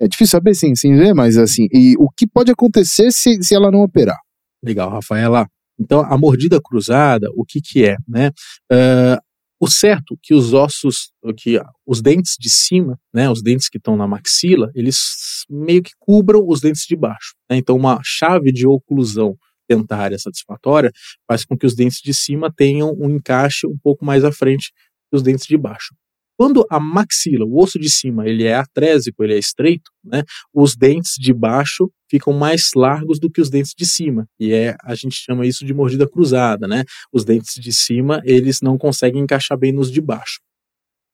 [0.00, 1.12] É difícil saber sim, sim, né?
[1.12, 4.18] Mas assim, e o que pode acontecer se, se ela não operar?
[4.64, 5.46] Legal, Rafaela.
[5.80, 8.30] Então, a mordida cruzada, o que que é, né?
[8.70, 9.18] Ah,
[9.60, 13.94] o certo que os ossos, que os dentes de cima, né, os dentes que estão
[13.94, 17.34] na maxila, eles meio que cubram os dentes de baixo.
[17.48, 17.58] né?
[17.58, 19.36] Então, uma chave de oclusão
[19.68, 20.90] dentária satisfatória
[21.28, 24.72] faz com que os dentes de cima tenham um encaixe um pouco mais à frente
[25.12, 25.94] dos dentes de baixo.
[26.40, 30.22] Quando a maxila, o osso de cima, ele é atrésico, ele é estreito, né,
[30.54, 34.26] os dentes de baixo ficam mais largos do que os dentes de cima.
[34.40, 36.84] E é, a gente chama isso de mordida cruzada, né?
[37.12, 40.40] Os dentes de cima, eles não conseguem encaixar bem nos de baixo.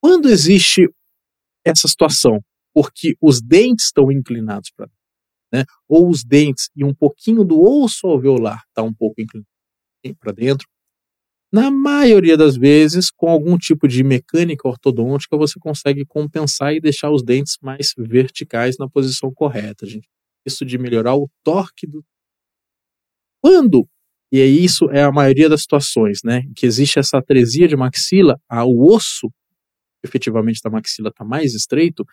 [0.01, 0.89] Quando existe
[1.65, 2.41] essa situação,
[2.73, 4.89] porque os dentes estão inclinados para
[5.53, 5.65] né?
[5.89, 9.49] Ou os dentes e um pouquinho do osso alveolar está um pouco inclinado
[10.21, 10.69] para dentro.
[11.53, 17.11] Na maioria das vezes, com algum tipo de mecânica ortodôntica, você consegue compensar e deixar
[17.11, 20.09] os dentes mais verticais na posição correta, gente.
[20.45, 22.05] Isso de melhorar o torque do.
[23.43, 23.89] Quando,
[24.33, 28.93] e isso é a maioria das situações, né, que existe essa atresia de maxila, o
[28.93, 29.31] osso
[30.05, 32.05] efetivamente da maxila está mais estreito,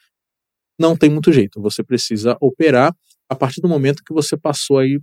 [0.79, 1.61] não tem muito jeito.
[1.61, 2.95] Você precisa operar
[3.29, 4.99] a partir do momento que você passou aí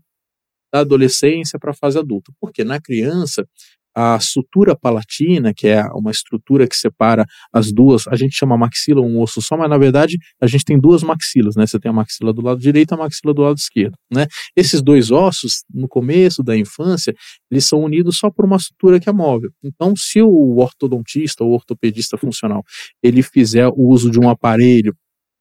[0.73, 2.33] da adolescência para a fase adulta.
[2.41, 3.47] Porque na criança,
[3.95, 9.01] a sutura palatina, que é uma estrutura que separa as duas, a gente chama maxila
[9.01, 11.67] um osso só, mas na verdade a gente tem duas maxilas, né?
[11.67, 14.27] Você tem a maxila do lado direito e a maxila do lado esquerdo, né?
[14.57, 17.15] Esses dois ossos, no começo da infância,
[17.51, 19.51] eles são unidos só por uma sutura que é móvel.
[19.63, 22.63] Então, se o ortodontista ou ortopedista funcional,
[23.03, 24.95] ele fizer o uso de um aparelho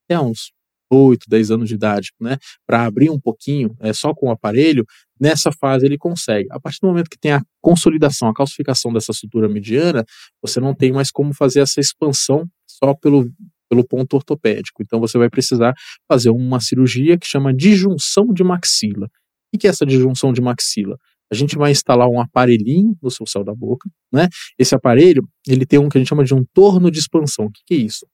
[0.06, 0.52] até uns
[0.92, 4.86] 8, 10 anos de idade, né, para abrir um pouquinho, é, só com o aparelho,
[5.20, 6.48] nessa fase ele consegue.
[6.52, 10.06] A partir do momento que tem a consolidação, a calcificação dessa sutura mediana,
[10.42, 13.30] você não tem mais como fazer essa expansão só pelo,
[13.70, 14.82] pelo ponto ortopédico.
[14.82, 15.74] Então você vai precisar
[16.08, 19.08] fazer uma cirurgia que chama disjunção de maxila.
[19.54, 20.98] O que é essa disjunção de maxila?
[21.32, 24.28] A gente vai instalar um aparelhinho no seu céu da boca, né?
[24.58, 27.46] Esse aparelho, ele tem um que a gente chama de um torno de expansão.
[27.46, 28.06] O que é isso?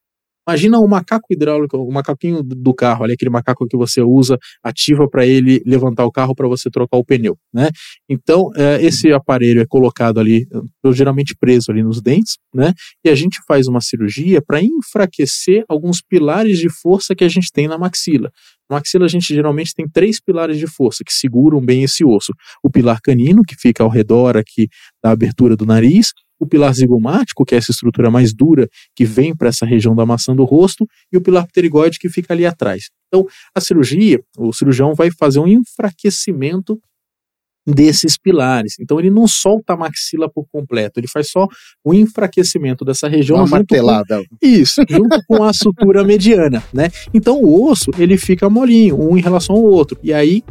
[0.47, 4.37] Imagina um macaco hidráulico, o um macaquinho do carro, ali, aquele macaco que você usa,
[4.63, 7.69] ativa para ele levantar o carro para você trocar o pneu, né?
[8.09, 10.45] Então, é, esse aparelho é colocado ali,
[10.93, 12.73] geralmente preso ali nos dentes, né?
[13.03, 17.51] E a gente faz uma cirurgia para enfraquecer alguns pilares de força que a gente
[17.51, 18.29] tem na maxila.
[18.69, 22.31] Na maxila a gente geralmente tem três pilares de força que seguram bem esse osso.
[22.63, 24.67] O pilar canino, que fica ao redor aqui
[25.03, 29.35] da abertura do nariz, o pilar zigomático, que é essa estrutura mais dura que vem
[29.35, 32.89] para essa região da maçã do rosto, e o pilar pterigoide que fica ali atrás.
[33.07, 36.79] Então, a cirurgia, o cirurgião vai fazer um enfraquecimento
[37.65, 38.75] desses pilares.
[38.79, 41.47] Então ele não solta a maxila por completo, ele faz só
[41.83, 44.19] o enfraquecimento dessa região Uma martelada.
[44.19, 46.91] Com, isso, junto com a sutura mediana, né?
[47.13, 49.97] Então o osso, ele fica molinho, um em relação ao outro.
[50.03, 50.43] E aí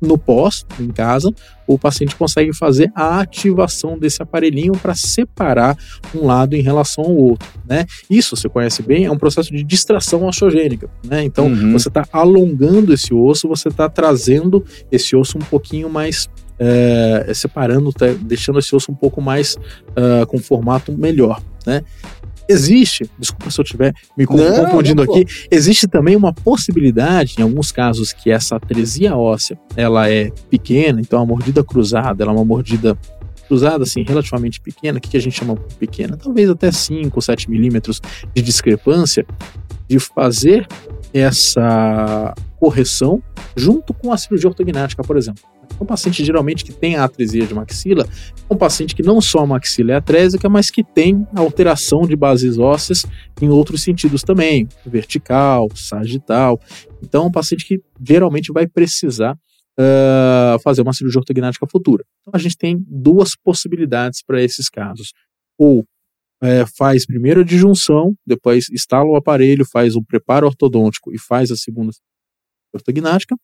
[0.00, 1.32] no pós, em casa,
[1.66, 5.76] o paciente consegue fazer a ativação desse aparelhinho para separar
[6.14, 7.86] um lado em relação ao outro, né?
[8.08, 11.24] Isso, você conhece bem, é um processo de distração osteogênica, né?
[11.24, 11.72] Então, uhum.
[11.72, 16.28] você está alongando esse osso, você está trazendo esse osso um pouquinho mais
[16.58, 21.82] é, separando, tá, deixando esse osso um pouco mais uh, com formato melhor, né?
[22.48, 27.72] Existe, desculpa se eu estiver me confundindo não, aqui, existe também uma possibilidade, em alguns
[27.72, 32.44] casos, que essa atresia óssea ela é pequena, então a mordida cruzada ela é uma
[32.44, 32.96] mordida
[33.46, 36.16] cruzada, assim, relativamente pequena, o que a gente chama pequena?
[36.16, 38.00] Talvez até 5 ou 7 milímetros
[38.34, 39.24] de discrepância,
[39.88, 40.66] de fazer
[41.14, 43.22] essa correção
[43.54, 45.42] junto com a cirurgia ortognática, por exemplo.
[45.80, 48.04] Um paciente geralmente que tem a atresia de maxila
[48.48, 52.16] é um paciente que não só a maxila é atrésica, mas que tem alteração de
[52.16, 53.04] bases ósseas
[53.40, 56.60] em outros sentidos também, vertical, sagital.
[57.02, 62.04] Então, é um paciente que geralmente vai precisar uh, fazer uma cirurgia ortognática futura.
[62.20, 65.12] Então, a gente tem duas possibilidades para esses casos.
[65.58, 65.84] Ou
[66.42, 71.50] é, faz primeiro a disjunção, depois instala o aparelho, faz o preparo ortodôntico e faz
[71.50, 71.92] a segunda
[72.74, 73.34] ortognática,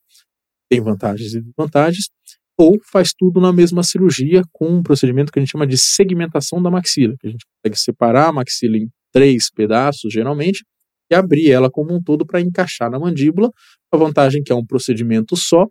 [0.68, 2.08] tem vantagens e desvantagens,
[2.58, 6.62] ou faz tudo na mesma cirurgia com um procedimento que a gente chama de segmentação
[6.62, 10.64] da maxila, que a gente consegue separar a maxila em três pedaços, geralmente,
[11.10, 13.50] e abrir ela como um todo para encaixar na mandíbula.
[13.92, 15.66] A vantagem é que é um procedimento só,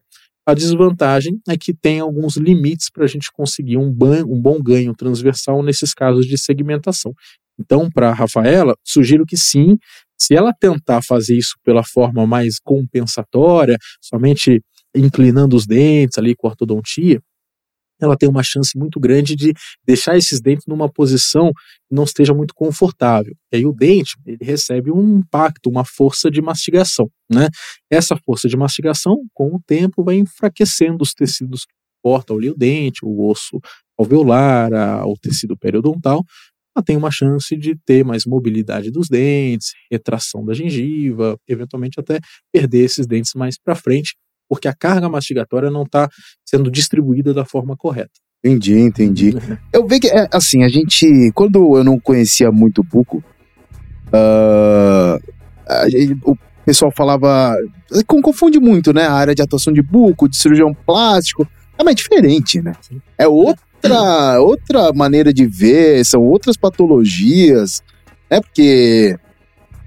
[0.46, 3.96] a desvantagem é que tem alguns limites para a gente conseguir um,
[4.28, 7.13] um bom ganho transversal nesses casos de segmentação.
[7.60, 9.78] Então, para a Rafaela, sugiro que sim,
[10.20, 14.62] se ela tentar fazer isso pela forma mais compensatória, somente
[14.95, 17.21] inclinando os dentes ali com ortodontia,
[18.01, 19.54] ela tem uma chance muito grande de
[19.86, 23.36] deixar esses dentes numa posição que não esteja muito confortável.
[23.54, 27.47] E aí o dente, ele recebe um impacto, uma força de mastigação, né?
[27.91, 31.73] Essa força de mastigação, com o tempo, vai enfraquecendo os tecidos que
[32.04, 33.60] cortam ali o dente, o osso
[33.97, 36.25] alveolar, a, o tecido periodontal,
[36.75, 42.19] ela tem uma chance de ter mais mobilidade dos dentes, retração da gengiva, eventualmente até
[42.51, 44.15] perder esses dentes mais para frente,
[44.52, 46.10] porque a carga mastigatória não está
[46.44, 48.12] sendo distribuída da forma correta.
[48.44, 49.34] Entendi, entendi.
[49.72, 53.24] Eu vejo que, é, assim, a gente, quando eu não conhecia muito Buco,
[54.08, 56.36] uh, gente, o
[56.66, 57.56] pessoal falava,
[58.06, 62.62] confunde muito, né, a área de atuação de Buco, de cirurgião plástico, é mais diferente,
[62.62, 62.74] né?
[63.18, 67.82] É outra, outra maneira de ver, são outras patologias,
[68.30, 69.18] né, porque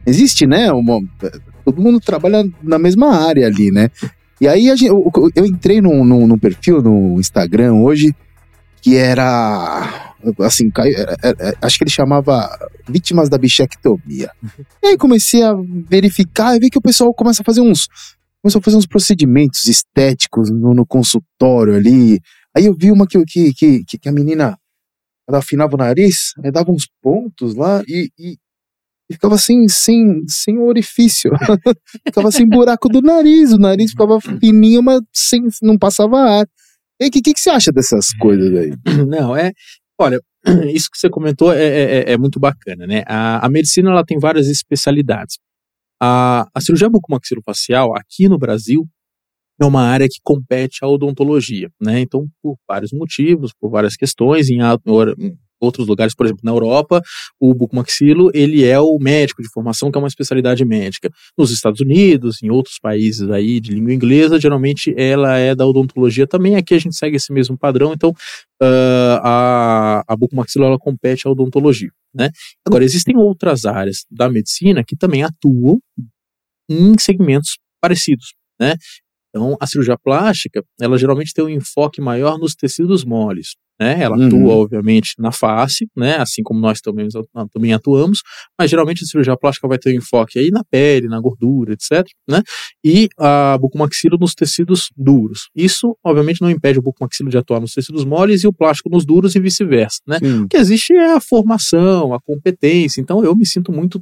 [0.07, 1.03] existe, né, uma,
[1.67, 3.91] todo mundo trabalha na mesma área ali, né?
[4.45, 8.15] E aí gente, eu, eu, entrei num, num, num, perfil no Instagram hoje
[8.83, 10.13] que era.
[10.41, 10.71] Assim,
[11.63, 12.51] acho que ele chamava
[12.87, 14.31] Vítimas da Bichectomia.
[14.43, 14.65] Uhum.
[14.83, 15.55] E aí comecei a
[15.89, 17.89] verificar e vi que o pessoal começa a fazer uns.
[18.43, 22.21] Começou a fazer uns procedimentos estéticos no, no consultório ali.
[22.55, 24.59] Aí eu vi uma que, que, que, que a menina
[25.27, 28.37] ela afinava o nariz, aí dava uns pontos lá e, e,
[29.11, 31.31] e ficava sem, sem, sem orifício.
[32.07, 33.53] ficava sem buraco do nariz.
[33.53, 36.47] O nariz ficava fininho, mas sem, não passava ar.
[37.01, 38.73] E o que, que, que você acha dessas coisas aí?
[39.07, 39.53] Não, é.
[39.99, 40.21] Olha,
[40.73, 43.03] isso que você comentou é, é, é, é muito bacana, né?
[43.07, 45.39] A, a, medicina ela tem várias especialidades.
[46.01, 48.87] A, a cirurgia bucomaxilofacial, aqui no Brasil,
[49.61, 52.01] é uma área que compete à odontologia, né?
[52.01, 54.59] Então, por vários motivos, por várias questões, em,
[55.65, 57.03] outros lugares, por exemplo, na Europa,
[57.41, 61.11] o bucomaxilo, ele é o médico de formação, que é uma especialidade médica.
[61.37, 66.27] Nos Estados Unidos, em outros países aí de língua inglesa, geralmente ela é da odontologia
[66.27, 66.57] também.
[66.57, 71.31] Aqui a gente segue esse mesmo padrão, então uh, a, a bucomaxilo, ela compete à
[71.31, 72.31] odontologia, né?
[72.67, 75.79] Agora, existem outras áreas da medicina que também atuam
[76.69, 78.77] em segmentos parecidos, né?
[79.35, 84.01] Então, a cirurgia plástica, ela geralmente tem um enfoque maior nos tecidos moles, né?
[84.01, 84.27] Ela Uhum.
[84.29, 86.17] atua, obviamente, na face, né?
[86.19, 87.09] Assim como nós também,
[87.53, 88.21] também atuamos,
[88.57, 92.07] mas geralmente a cirurgia plástica vai ter um enfoque aí na pele, na gordura, etc,
[92.31, 92.43] né?
[92.85, 95.49] E a bucomaxilo nos tecidos duros.
[95.53, 99.05] Isso, obviamente, não impede o bucomaxilo de atuar nos tecidos moles e o plástico nos
[99.05, 100.21] duros e vice-versa, né?
[100.21, 100.43] Sim.
[100.45, 103.01] O que existe é a formação, a competência.
[103.01, 104.01] Então, eu me sinto muito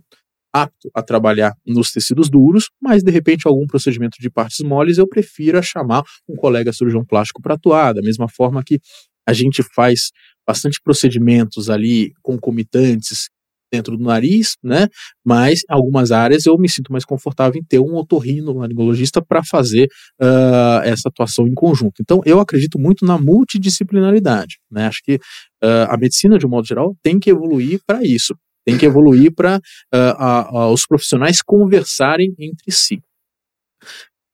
[0.52, 5.08] apto a trabalhar nos tecidos duros, mas de repente algum procedimento de partes moles eu
[5.08, 8.78] prefiro chamar um colega cirurgião plástico para atuar, da mesma forma que
[9.26, 10.10] a gente faz
[10.46, 13.28] bastante procedimentos ali concomitantes
[13.72, 14.86] dentro do nariz, né?
[15.24, 19.42] Mas em algumas áreas eu me sinto mais confortável em ter um otorrino laringologista para
[19.42, 19.88] fazer
[20.20, 21.94] uh, essa atuação em conjunto.
[22.02, 24.86] Então eu acredito muito na multidisciplinaridade, né?
[24.86, 28.34] Acho que uh, a medicina de um modo geral tem que evoluir para isso,
[28.64, 29.61] tem que evoluir para
[29.94, 33.01] uh, os profissionais conversarem entre si.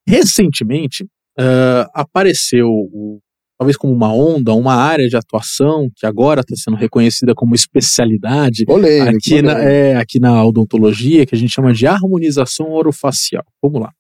[0.07, 1.07] Recentemente
[1.95, 3.21] apareceu o
[3.59, 8.65] talvez como uma onda, uma área de atuação que agora está sendo reconhecida como especialidade
[9.09, 13.45] aqui, na, é, aqui na odontologia, que a gente chama de harmonização orofacial.
[13.61, 13.93] Vamos lá.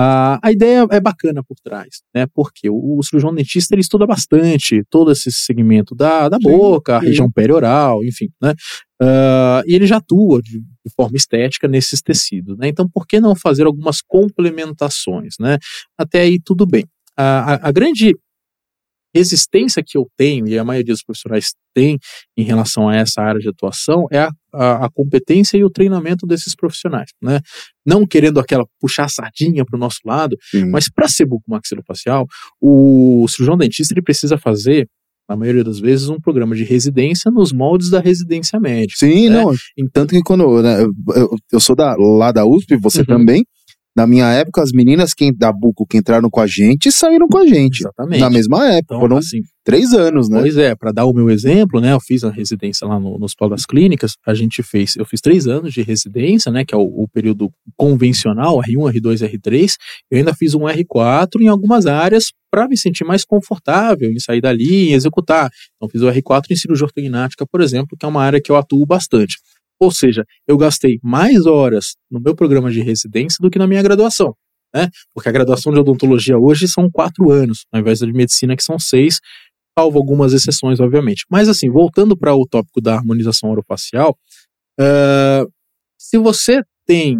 [0.00, 2.24] Ah, a ideia é bacana por trás, né?
[2.32, 7.00] Porque o, o cirurgião dentista ele estuda bastante todo esse segmento da, da boca, a
[7.00, 8.54] região perioral, enfim, né?
[9.02, 12.68] Ah, e ele já atua de, de forma estética nesses tecidos, né?
[12.68, 15.58] Então, por que não fazer algumas complementações, né?
[15.98, 16.84] Até aí tudo bem.
[17.16, 18.14] A, a, a grande
[19.12, 21.98] resistência que eu tenho, e a maioria dos profissionais tem
[22.36, 26.26] em relação a essa área de atuação, é a, a, a competência e o treinamento
[26.26, 27.40] desses profissionais, né?
[27.86, 30.70] Não querendo aquela puxar a sardinha para o nosso lado, Sim.
[30.70, 32.26] mas para ser bucomaxilofacial,
[32.60, 34.88] o cirurgião dentista ele precisa fazer,
[35.28, 38.94] na maioria das vezes, um programa de residência nos moldes da residência médica.
[38.98, 39.42] Sim, né?
[39.42, 39.54] não.
[39.92, 43.06] Tanto que quando né, eu, eu- eu sou da, lá da USP, você Uhum.
[43.06, 43.44] também.
[43.98, 47.38] Na minha época, as meninas que, da Buco que entraram com a gente saíram com
[47.38, 47.80] a gente.
[47.80, 48.20] Exatamente.
[48.20, 48.94] Na mesma época.
[48.94, 50.38] Então, Foram assim, três anos, né?
[50.38, 53.24] Pois é, para dar o meu exemplo, né, eu fiz a residência lá no, no
[53.24, 56.78] Hospital das Clínicas, a gente fez, eu fiz três anos de residência, né, que é
[56.78, 59.74] o, o período convencional, R1, R2, R3,
[60.12, 64.40] eu ainda fiz um R4 em algumas áreas para me sentir mais confortável em sair
[64.40, 65.50] dali e executar.
[65.76, 68.56] Então fiz o R4 em cirurgia ortognática, por exemplo, que é uma área que eu
[68.56, 69.36] atuo bastante.
[69.80, 73.82] Ou seja, eu gastei mais horas no meu programa de residência do que na minha
[73.82, 74.34] graduação.
[74.74, 74.88] Né?
[75.14, 78.62] Porque a graduação de odontologia hoje são quatro anos, ao invés da de medicina, que
[78.62, 79.18] são seis,
[79.78, 81.24] salvo algumas exceções, obviamente.
[81.30, 84.16] Mas assim, voltando para o tópico da harmonização orofacial,
[84.78, 85.44] ah,
[85.98, 87.18] se você tem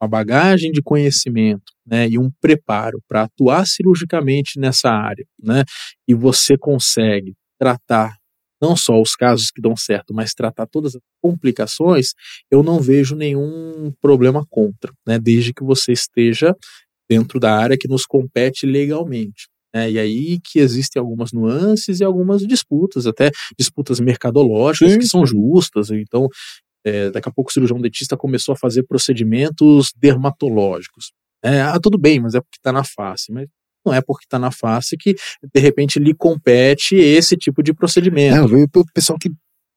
[0.00, 5.64] uma bagagem de conhecimento né, e um preparo para atuar cirurgicamente nessa área, né,
[6.06, 8.16] e você consegue tratar
[8.60, 12.08] não só os casos que dão certo, mas tratar todas as complicações,
[12.50, 16.54] eu não vejo nenhum problema contra, né, desde que você esteja
[17.08, 19.48] dentro da área que nos compete legalmente.
[19.74, 25.06] né, e aí que existem algumas nuances e algumas disputas, até disputas mercadológicas Sim, que
[25.06, 25.90] são justas.
[25.90, 26.28] Então,
[26.84, 31.12] é, daqui a pouco o cirurgião dentista começou a fazer procedimentos dermatológicos.
[31.44, 33.32] É, ah, tudo bem, mas é porque está na face.
[33.32, 33.48] Mas
[33.86, 35.14] não é porque está na face que,
[35.54, 38.36] de repente, lhe compete esse tipo de procedimento.
[38.36, 39.30] É, eu vejo o pessoal que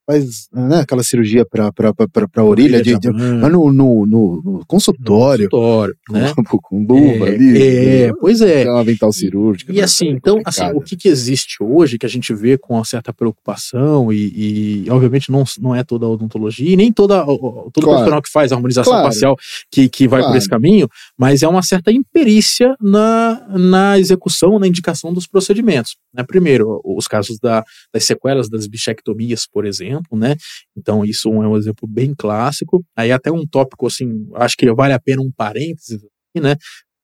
[0.09, 5.47] faz né, aquela cirurgia pra, pra orelha, de, de, mas no, no, no, no consultório,
[5.47, 6.33] consultório, né?
[6.63, 7.61] com, luva É, ali,
[8.03, 8.61] é, pois é.
[8.61, 9.71] aquela avental cirúrgica.
[9.71, 12.73] E né, assim, então, assim, o que, que existe hoje, que a gente vê com
[12.73, 17.23] uma certa preocupação, e, e, obviamente não, não é toda a odontologia, e nem toda,
[17.23, 17.89] todo Claro.
[17.89, 19.05] profissional que faz a harmonização Claro.
[19.05, 19.37] facial
[19.71, 20.37] que, que vai por Claro.
[20.39, 25.95] esse caminho, mas é uma certa imperícia na, na execução, na indicação dos procedimentos.
[26.13, 26.23] Né?
[26.23, 30.35] Primeiro, os casos da, das sequelas das bichectomias, por exemplo, né?
[30.77, 32.83] Então, isso é um exemplo bem clássico.
[32.95, 36.01] Aí até um tópico, assim, acho que vale a pena um parênteses,
[36.35, 36.55] né?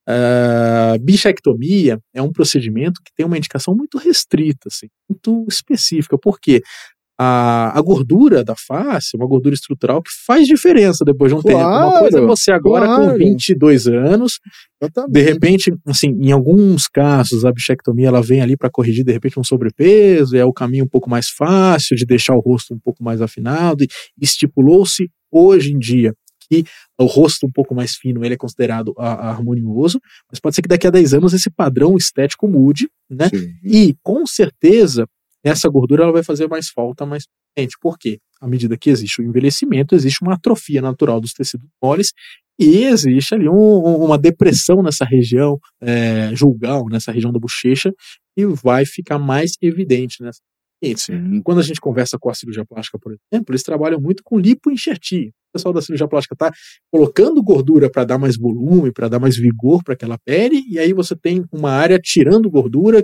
[0.08, 6.16] Ah, bichectomia é um procedimento que tem uma indicação muito restrita, assim, muito específica.
[6.18, 6.62] Por quê?
[7.18, 11.56] A, a gordura da face uma gordura estrutural que faz diferença depois de um tempo.
[11.58, 13.18] Uma coisa é Claro, você agora com claro.
[13.18, 14.38] 22 anos,
[14.82, 15.12] Exatamente.
[15.12, 19.40] de repente, assim, em alguns casos a bichectomia ela vem ali para corrigir de repente
[19.40, 23.02] um sobrepeso, é o caminho um pouco mais fácil de deixar o rosto um pouco
[23.02, 23.88] mais afinado e
[24.20, 26.12] estipulou-se hoje em dia
[26.48, 26.64] que
[27.00, 29.98] o rosto um pouco mais fino ele é considerado a- harmonioso,
[30.30, 33.28] mas pode ser que daqui a 10 anos esse padrão estético mude, né?
[33.30, 33.48] Sim.
[33.64, 35.06] E com certeza
[35.48, 37.24] essa gordura ela vai fazer mais falta mais
[37.56, 37.76] frente.
[37.80, 38.18] Por quê?
[38.40, 42.12] À medida que existe o envelhecimento, existe uma atrofia natural dos tecidos moles
[42.58, 47.92] e existe ali um- um- uma depressão nessa região é, julgal, nessa região da bochecha,
[48.36, 50.40] e vai ficar mais evidente nessa.
[50.96, 51.40] Sim.
[51.42, 55.30] Quando a gente conversa com a cirurgia plástica, por exemplo, eles trabalham muito com lipoenxertia.
[55.52, 56.52] pessoal da cirurgia plástica está
[56.92, 60.92] colocando gordura para dar mais volume, para dar mais vigor para aquela pele, e aí
[60.92, 63.02] você tem uma área tirando gordura,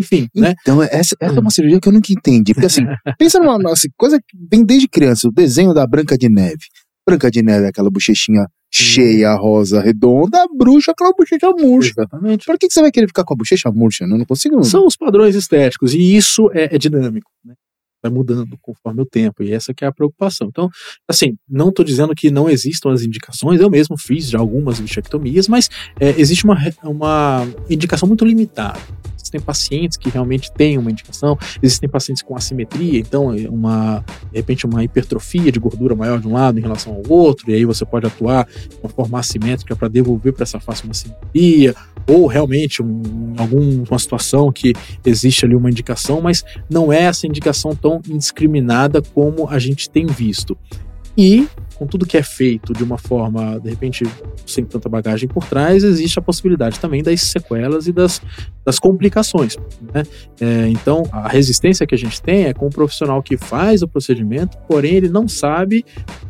[0.00, 0.54] enfim, né?
[0.60, 2.52] Então, essa, essa é uma cirurgia que eu nunca entendi.
[2.52, 2.82] Porque assim,
[3.18, 6.66] pensa numa nossa, coisa que vem desde criança, o desenho da Branca de Neve.
[7.06, 11.90] Branca de Neve é aquela bochechinha cheia, rosa, redonda, a bruxa, aquela bochecha murcha.
[11.90, 12.46] Exatamente.
[12.46, 14.04] Por que, que você vai querer ficar com a bochecha murcha?
[14.04, 14.62] Eu não consigo.
[14.62, 17.54] São os padrões estéticos, e isso é, é dinâmico, né?
[18.02, 20.48] vai mudando conforme o tempo, e essa que é a preocupação.
[20.48, 20.68] Então,
[21.06, 25.48] assim, não estou dizendo que não existam as indicações, eu mesmo fiz já algumas bichectomias,
[25.48, 28.80] mas é, existe uma, uma indicação muito limitada.
[29.30, 34.38] Existem pacientes que realmente têm uma indicação, existem pacientes com assimetria, então é uma, de
[34.38, 37.64] repente uma hipertrofia de gordura maior de um lado em relação ao outro, e aí
[37.64, 41.76] você pode atuar de uma forma assimétrica para devolver para essa face uma simetria,
[42.08, 44.72] ou realmente um, alguma situação que
[45.06, 50.06] existe ali uma indicação, mas não é essa indicação tão indiscriminada como a gente tem
[50.06, 50.58] visto.
[51.16, 51.46] E
[51.80, 54.04] com tudo que é feito de uma forma, de repente,
[54.44, 58.20] sem tanta bagagem por trás, existe a possibilidade também das sequelas e das,
[58.62, 59.56] das complicações.
[59.94, 60.02] Né?
[60.38, 63.88] É, então, a resistência que a gente tem é com o profissional que faz o
[63.88, 65.82] procedimento, porém ele não sabe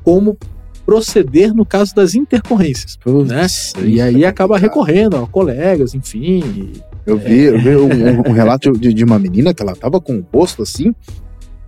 [0.05, 0.39] como
[0.87, 2.97] proceder no caso das intercorrências,
[3.27, 3.47] né?
[3.85, 6.73] E aí acaba recorrendo a colegas, enfim.
[7.05, 10.19] Eu vi, eu vi um, um relato de, de, uma menina que ela tava com
[10.19, 10.95] o rosto assim,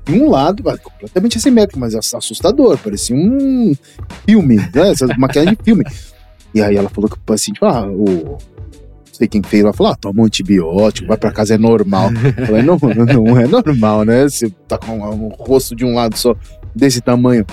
[0.04, 3.74] de um lado, completamente assimétrico, mas assustador, parecia um
[4.26, 4.90] filme, né?
[4.90, 5.84] Essa maquiagem de filme.
[6.54, 8.38] E aí ela falou que o paciente, ah, o
[9.12, 12.10] não sei quem fez, ela falou, ah, toma um antibiótico, vai pra casa, é normal.
[12.36, 12.78] Eu falei, não,
[13.22, 14.24] não é normal, né?
[14.24, 16.34] Você tá com um rosto de um lado só
[16.74, 17.44] desse tamanho.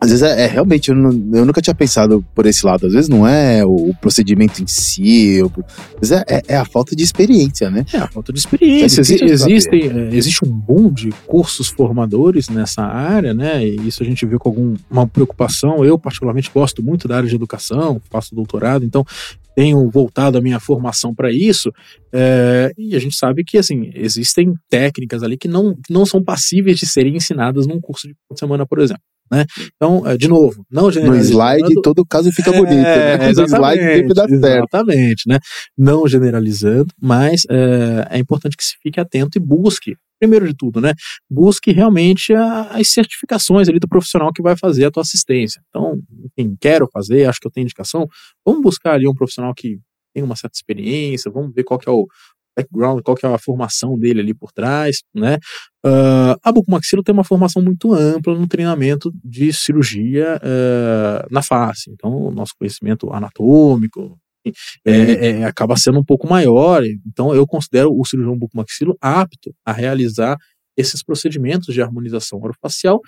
[0.00, 2.86] Às vezes é, é realmente, eu, não, eu, nunca tinha pensado por esse lado.
[2.86, 5.50] Às vezes não é o, procedimento em si, eu,
[6.00, 7.84] às vezes é, é, a falta de experiência, né?
[7.92, 9.00] É a falta de experiência.
[9.00, 13.66] É Existem, é, existe um boom de cursos formadores nessa área, né?
[13.66, 15.84] E isso a gente vê com alguma preocupação.
[15.84, 19.04] Eu, particularmente, gosto muito da área de educação, faço doutorado, então
[19.56, 21.72] tenho voltado a minha formação para isso,
[22.12, 26.78] é, e a gente sabe que assim existem técnicas ali que não, não são passíveis
[26.78, 29.02] de serem ensinadas num curso de semana, por exemplo.
[29.30, 29.44] Né?
[29.76, 31.38] Então, é, de novo, não generalizando.
[31.38, 32.86] No slide, todo caso fica bonito.
[32.86, 33.32] É, né?
[33.32, 34.68] No slide sempre dá certo.
[34.74, 35.38] Exatamente, né?
[35.76, 40.80] Não generalizando, mas é, é, importante que se fique atento e busque, primeiro de tudo,
[40.80, 40.94] né?
[41.30, 45.60] Busque realmente a, as certificações ali do profissional que vai fazer a tua assistência.
[45.68, 48.06] Então, enfim, quero fazer, acho que eu tenho indicação,
[48.44, 49.78] vamos buscar ali um profissional que
[50.14, 52.06] tem uma certa experiência, vamos ver qual que é o,
[52.58, 55.38] background, qual que é a formação dele ali por trás, né?
[55.84, 61.90] Uh, a bucomaxilo tem uma formação muito ampla no treinamento de cirurgia uh, na face,
[61.90, 64.18] então o nosso conhecimento anatômico
[64.84, 69.72] é, é, acaba sendo um pouco maior, então eu considero o cirurgião bucomaxilo apto a
[69.72, 70.36] realizar
[70.76, 73.00] esses procedimentos de harmonização orofacial,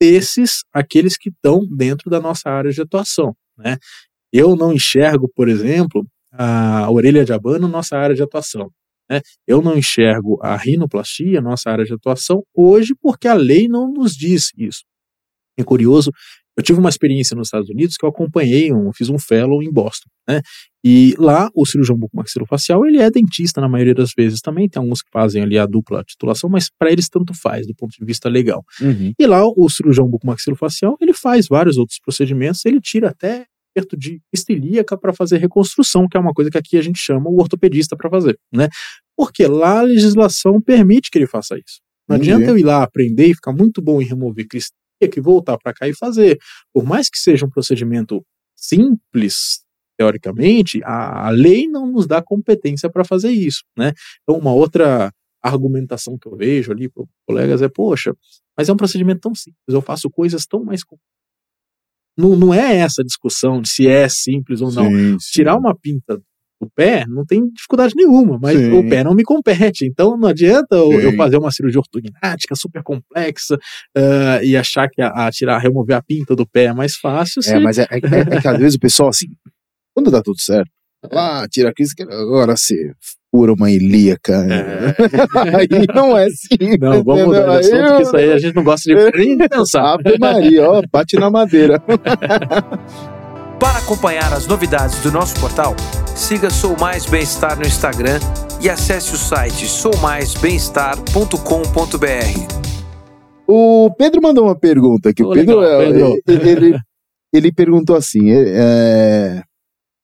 [0.00, 3.76] esses aqueles que estão dentro da nossa área de atuação, né?
[4.32, 8.70] Eu não enxergo, por exemplo, a orelha de abano, nossa área de atuação.
[9.10, 9.20] Né?
[9.46, 14.12] Eu não enxergo a rinoplastia, nossa área de atuação, hoje porque a lei não nos
[14.12, 14.84] diz isso.
[15.58, 16.10] É curioso,
[16.56, 19.72] eu tive uma experiência nos Estados Unidos que eu acompanhei, um, fiz um fellow em
[19.72, 20.42] Boston, né?
[20.84, 25.00] E lá o cirurgião bucomaxilofacial, ele é dentista na maioria das vezes também, tem alguns
[25.00, 28.28] que fazem ali a dupla titulação, mas para eles tanto faz do ponto de vista
[28.28, 28.64] legal.
[28.80, 29.12] Uhum.
[29.18, 34.20] E lá o cirurgião bucomaxilofacial, ele faz vários outros procedimentos, ele tira até aperto de
[34.32, 37.96] estilíaca para fazer reconstrução, que é uma coisa que aqui a gente chama o ortopedista
[37.96, 38.68] para fazer, né?
[39.16, 41.80] Porque lá a legislação permite que ele faça isso.
[42.08, 42.32] Não Entendi.
[42.32, 45.72] adianta eu ir lá aprender e ficar muito bom em remover cristalina que voltar para
[45.72, 46.38] cá e fazer.
[46.72, 48.24] Por mais que seja um procedimento
[48.56, 49.64] simples,
[49.98, 53.92] teoricamente, a, a lei não nos dá competência para fazer isso, né?
[54.22, 55.12] Então, uma outra
[55.42, 58.14] argumentação que eu vejo ali para colegas é, poxa,
[58.56, 60.84] mas é um procedimento tão simples, eu faço coisas tão mais
[62.16, 64.90] não, não é essa discussão de se é simples ou não.
[64.90, 65.30] Sim, sim.
[65.32, 66.20] Tirar uma pinta
[66.60, 68.72] do pé não tem dificuldade nenhuma, mas sim.
[68.72, 69.84] o pé não me compete.
[69.84, 75.08] Então não adianta eu, fazer uma cirurgia ortognática super complexa uh, e achar que a,
[75.08, 77.42] a, tirar, remover a pinta do pé é mais fácil.
[77.44, 79.26] É, mas é, é, é, que às vezes o pessoal, assim,
[79.92, 80.70] quando dá tudo certo,
[81.10, 82.92] ah, tira a crise, agora se
[83.32, 84.46] fura uma ilíaca.
[84.46, 84.94] É.
[85.56, 86.78] aí não é simples.
[86.78, 87.96] Não, vamos mudar de assunto, eu...
[87.96, 89.94] que isso aí a gente não gosta de nem pensar.
[89.94, 91.82] Ave Maria, ó, bate na madeira.
[93.58, 95.74] Para acompanhar as novidades do nosso portal,
[96.14, 98.20] siga Sou Mais Bem-Estar no Instagram
[98.60, 102.62] e acesse o site soumaisbemestar.com.br.
[103.46, 105.22] O Pedro mandou uma pergunta aqui.
[105.22, 106.26] O Pedro, legal, Pedro.
[106.26, 106.76] Ele, ele,
[107.32, 109.42] ele, perguntou assim: é,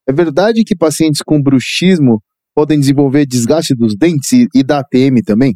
[0.07, 2.21] é verdade que pacientes com bruxismo
[2.59, 5.55] podem desenvolver desgaste dos dentes e, e da ATM também?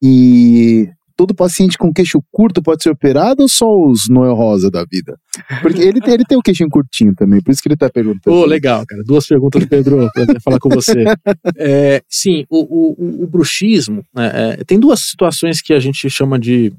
[0.00, 0.86] E
[1.16, 5.18] todo paciente com queixo curto pode ser operado ou só os Noel Rosa da vida?
[5.60, 8.36] Porque ele, tem- ele tem o queixinho curtinho também, por isso que ele tá perguntando.
[8.36, 9.02] Ô, legal, cara.
[9.04, 11.04] Duas perguntas do Pedro pra falar com você.
[11.58, 14.30] É, sim, o, o- o- bruxismo né,
[14.60, 16.72] é, tem duas situações que a gente chama de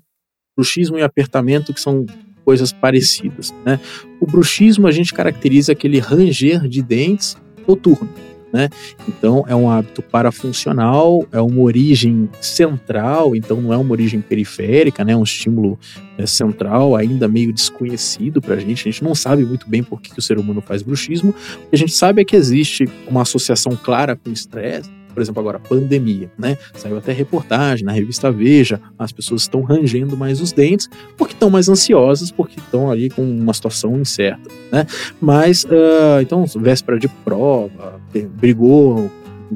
[0.56, 2.06] bruxismo e apertamento que são
[2.46, 3.54] coisas parecidas.
[3.66, 3.78] Né?
[4.22, 7.36] O bruxismo a gente caracteriza aquele ranger de dentes
[7.68, 8.10] noturno.
[8.52, 8.68] Né?
[9.08, 15.06] Então é um hábito parafuncional, é uma origem central, então não é uma origem periférica,
[15.06, 15.16] né?
[15.16, 15.78] Um estímulo
[16.18, 18.82] é, central ainda meio desconhecido para a gente.
[18.88, 21.30] A gente não sabe muito bem por que, que o ser humano faz bruxismo.
[21.30, 24.90] O que a gente sabe é que existe uma associação clara com estresse.
[25.14, 26.58] Por exemplo, agora, pandemia, né?
[26.76, 30.88] Saiu até reportagem na revista Veja, as pessoas estão rangendo mais os dentes
[31.18, 34.86] porque estão mais ansiosas, porque estão ali com uma situação incerta, né?
[35.20, 37.99] Mas, ah, então, véspera de prova,
[38.36, 39.12] brigou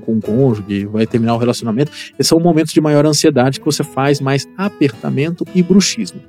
[0.05, 3.83] com o cônjuge, vai terminar o relacionamento, esses são momentos de maior ansiedade que você
[3.83, 6.19] faz mais apertamento e bruxismo.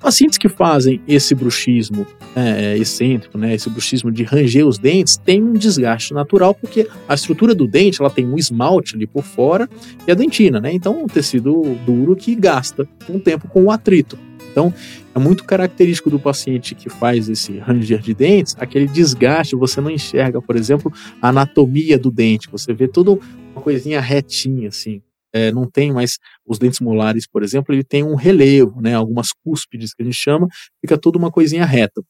[0.00, 5.42] Pacientes que fazem esse bruxismo é, excêntrico, né, esse bruxismo de ranger os dentes, tem
[5.42, 9.68] um desgaste natural, porque a estrutura do dente ela tem um esmalte ali por fora
[10.08, 10.72] e a dentina, né?
[10.72, 14.16] Então, um tecido duro que gasta um tempo com o atrito.
[14.50, 14.72] Então,
[15.14, 19.90] é muito característico do paciente que faz esse ranger de dentes, aquele desgaste, você não
[19.90, 23.20] enxerga, por exemplo, a anatomia do dente, você vê tudo
[23.52, 25.02] uma coisinha retinha, assim.
[25.32, 28.94] É, não tem mais os dentes molares, por exemplo, ele tem um relevo, né?
[28.94, 30.48] Algumas cúspides que a gente chama,
[30.80, 32.02] fica tudo uma coisinha reta.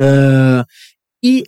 [0.00, 0.64] Ah,
[1.22, 1.44] e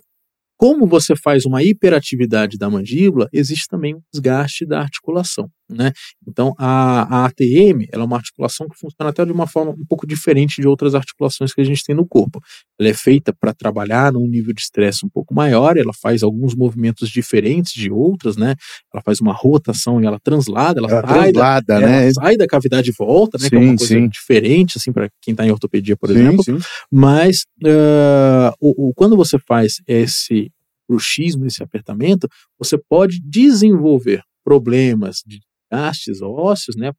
[0.61, 5.91] como você faz uma hiperatividade da mandíbula, existe também um desgaste da articulação, né?
[6.27, 9.85] Então, a, a ATM, ela é uma articulação que funciona até de uma forma um
[9.89, 12.39] pouco diferente de outras articulações que a gente tem no corpo.
[12.79, 16.53] Ela é feita para trabalhar num nível de estresse um pouco maior, ela faz alguns
[16.53, 18.53] movimentos diferentes de outras, né?
[18.93, 22.11] Ela faz uma rotação e ela translada, ela, Ela sai, da, translada, ela né?
[22.13, 23.49] sai da cavidade e volta, né?
[23.49, 24.07] que é Sim, uma coisa sim.
[24.07, 26.43] diferente, assim, para quem está em ortopedia, por Sim, exemplo.
[26.43, 26.59] sim.
[26.91, 30.50] Mas ah, o, o- quando você faz esse
[30.91, 32.27] bruxismo, esse apertamento,
[32.59, 35.39] você pode desenvolver problemas de
[35.71, 36.91] gastes ósseos, né?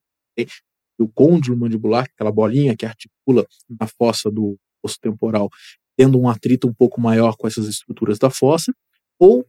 [0.99, 3.45] O côndilo mandibular, aquela bolinha que articula
[3.79, 5.49] na fossa do osso temporal,
[5.95, 8.73] tendo um atrito um pouco maior com essas estruturas da fossa,
[9.19, 9.45] ou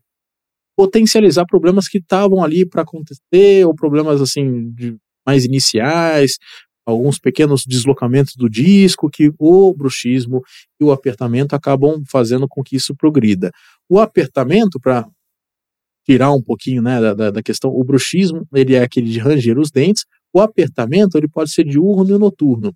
[0.77, 6.37] potencializar problemas que estavam ali para acontecer, ou problemas assim de mais iniciais,
[6.87, 10.43] alguns pequenos deslocamentos do disco que o bruxismo
[10.81, 13.51] e o apertamento acabam fazendo com que isso progrida.
[13.89, 15.07] O apertamento, para
[16.05, 19.71] tirar um pouquinho né, da, da, questão, o bruxismo ele é aquele de ranger os
[19.71, 22.73] dentes, o apertamento ele pode ser diurno e noturno.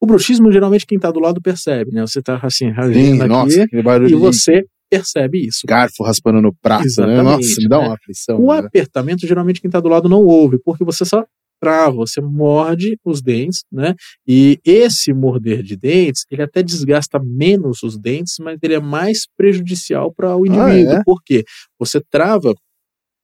[0.00, 2.02] O bruxismo, geralmente, quem está do lado percebe, né?
[2.02, 3.66] Você está assim, Sim, rangendo aqui, nossa,
[4.08, 5.66] e você percebe isso.
[5.66, 7.22] garfo raspando no prato, né?
[7.22, 7.86] Nossa, me dá né?
[7.86, 8.38] uma aflição.
[8.38, 8.58] O né?
[8.58, 11.24] apertamento, geralmente, quem está do lado não ouve, porque você só
[11.64, 13.94] trava, você morde os dentes, né?
[14.26, 19.26] E esse morder de dentes, ele até desgasta menos os dentes, mas ele é mais
[19.36, 20.94] prejudicial para o indivíduo.
[20.94, 21.04] é?
[21.04, 21.42] Por quê?
[21.78, 22.54] Você trava,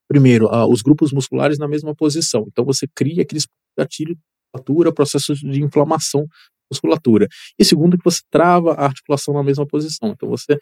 [0.09, 2.47] primeiro, ah, os grupos musculares na mesma posição.
[2.49, 3.47] Então, você cria aqueles
[3.79, 4.23] gatilhos de
[4.55, 6.25] musculatura, processos de inflamação
[6.73, 7.27] musculatura.
[7.59, 10.11] E segundo, que você trava a articulação na mesma posição.
[10.11, 10.57] Então, você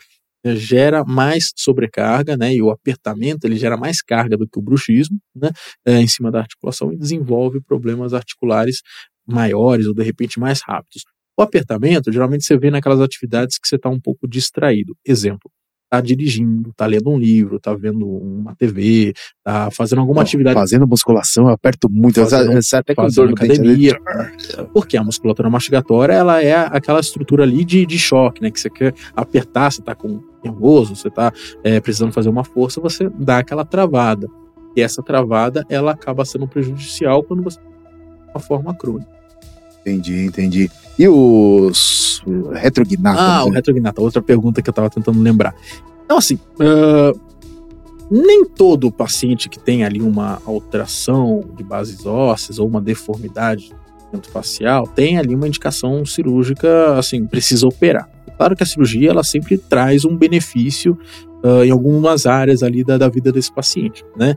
[0.44, 2.54] gera mais sobrecarga, né?
[2.54, 5.50] E o apertamento ele gera mais carga do que o bruxismo, né?
[5.86, 8.82] eh, em cima da articulação e desenvolve problemas articulares
[9.26, 11.04] maiores ou de repente mais rápidos.
[11.38, 14.96] O apertamento, geralmente você vê naquelas atividades que você está um pouco distraído.
[15.06, 15.50] Exemplo,
[15.88, 20.54] está dirigindo, está lendo um livro, está vendo uma TV, está fazendo alguma Não, atividade
[20.54, 22.20] Fazendo musculação, eu aperto muito.
[22.20, 23.52] Fazendo- Você até com dor no dente.
[23.52, 23.98] academia.
[24.72, 28.50] Porque a musculatura mastigatória, ela é aquela estrutura ali de, de choque, né?
[28.50, 31.32] Que você quer apertar, você tá com nervoso, você tá
[31.64, 34.28] é, precisando fazer uma força, você dá aquela travada.
[34.76, 37.58] E essa travada, ela acaba sendo prejudicial quando você
[38.34, 39.17] uma forma crônica.
[39.88, 40.70] Entendi, entendi.
[40.98, 43.18] E os o retrognato?
[43.18, 43.56] Ah, o né?
[43.56, 45.54] retrognata, outra pergunta que eu tava tentando lembrar.
[46.04, 47.12] Então, assim, ah,
[48.10, 53.72] nem todo paciente que tem ali uma alteração de bases ósseas ou uma deformidade
[54.32, 58.08] facial tem ali uma indicação cirúrgica, assim, precisa operar.
[58.38, 60.98] Claro que a cirurgia, ela sempre traz um benefício
[61.44, 64.34] ah, em algumas áreas ali da, da vida desse paciente, né?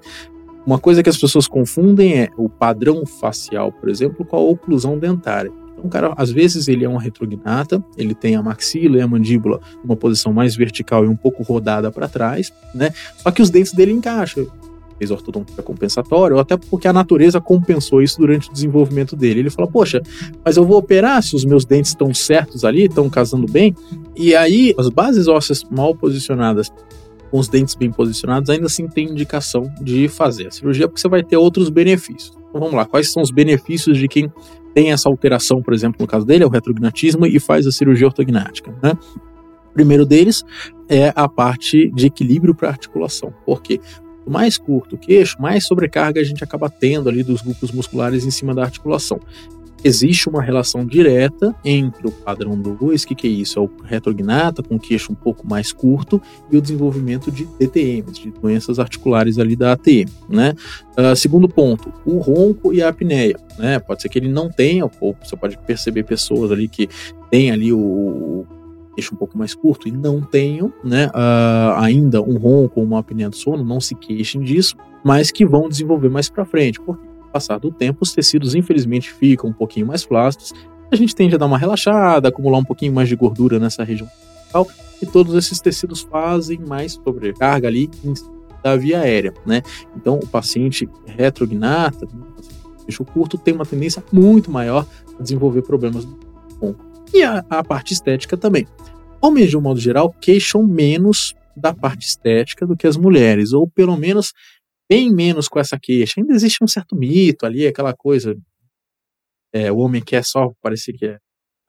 [0.66, 4.98] Uma coisa que as pessoas confundem é o padrão facial, por exemplo, com a oclusão
[4.98, 5.52] dentária.
[5.72, 9.08] Então, o cara, às vezes, ele é um retrognata, ele tem a maxila e a
[9.08, 12.94] mandíbula numa posição mais vertical e um pouco rodada para trás, né?
[13.18, 14.48] Só que os dentes dele encaixam.
[15.00, 19.40] Fez ortodontia compensatória, ou até porque a natureza compensou isso durante o desenvolvimento dele.
[19.40, 20.00] Ele fala, poxa,
[20.46, 23.76] mas eu vou operar se os meus dentes estão certos ali, estão casando bem.
[24.16, 26.72] E aí, as bases ósseas mal posicionadas
[27.32, 31.08] com os dentes bem posicionados, ainda assim tem indicação de fazer a cirurgia, porque você
[31.08, 32.38] vai ter outros benefícios.
[32.50, 34.32] Então vamos lá, quais são os benefícios de quem
[34.74, 38.08] tem essa alteração, por exemplo, no caso dele, é o retrognatismo e faz a cirurgia
[38.08, 38.94] ortognática, né?
[39.70, 40.44] O primeiro deles
[40.90, 43.34] é a parte de equilíbrio para articulação.
[43.46, 43.80] Por quê?
[44.22, 48.26] Quanto mais curto o queixo, mais sobrecarga a gente acaba tendo ali dos grupos musculares
[48.26, 49.20] em cima da articulação
[49.84, 53.60] existe uma relação direta entre o padrão 2, que, que é isso?
[53.60, 56.22] É o retrognata com queixo um pouco mais curto
[56.52, 60.54] e o desenvolvimento de DTMs, de doenças articulares ali da ATM, né?
[60.98, 63.80] Uh, segundo ponto, o ronco e a apneia, né?
[63.80, 66.88] Pode ser que ele não tenha, ou você pode perceber pessoas ali que
[67.30, 68.46] têm ali o,
[68.94, 73.00] queixo um pouco mais curto e não tenham, né, uh, ainda um ronco ou uma
[73.00, 76.80] apneia do sono, não se queixem disso, mas que vão desenvolver mais para frente.
[76.80, 77.11] Por quê?
[77.32, 80.54] Passar do tempo, os tecidos infelizmente ficam um pouquinho mais flácidos,
[80.92, 84.10] a gente tende a dar uma relaxada, acumular um pouquinho mais de gordura nessa região
[85.02, 87.90] e todos esses tecidos fazem mais sobrecarga ali
[88.64, 89.64] da via aérea, né?
[89.96, 92.08] Então, o paciente retrognata,
[92.86, 94.86] queixo curto, tem uma tendência muito maior
[95.20, 96.20] a desenvolver problemas do
[96.60, 96.86] ronco.
[97.12, 98.68] E a, a parte estética também.
[99.20, 103.68] Homens, de um modo geral, queixam menos da parte estética do que as mulheres, ou
[103.68, 104.34] pelo menos
[104.92, 106.20] bem menos com essa queixa.
[106.20, 108.36] Ainda existe um certo mito ali, aquela coisa.
[109.54, 111.18] É, o homem quer só parecer que é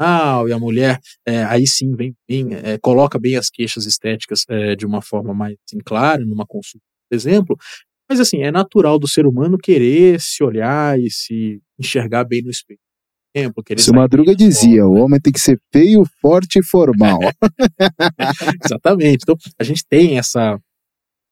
[0.00, 4.44] ah, e a mulher é, aí sim vem, vem é, coloca bem as queixas estéticas
[4.48, 7.56] é, de uma forma mais assim, clara, numa consulta, por exemplo.
[8.08, 12.50] Mas assim, é natural do ser humano querer se olhar e se enxergar bem no
[12.50, 12.80] espelho.
[13.34, 17.18] Exemplo, Seu Madruga dizia: o homem tem que ser feio, forte e formal.
[18.64, 19.22] Exatamente.
[19.22, 20.58] Então, a gente tem essa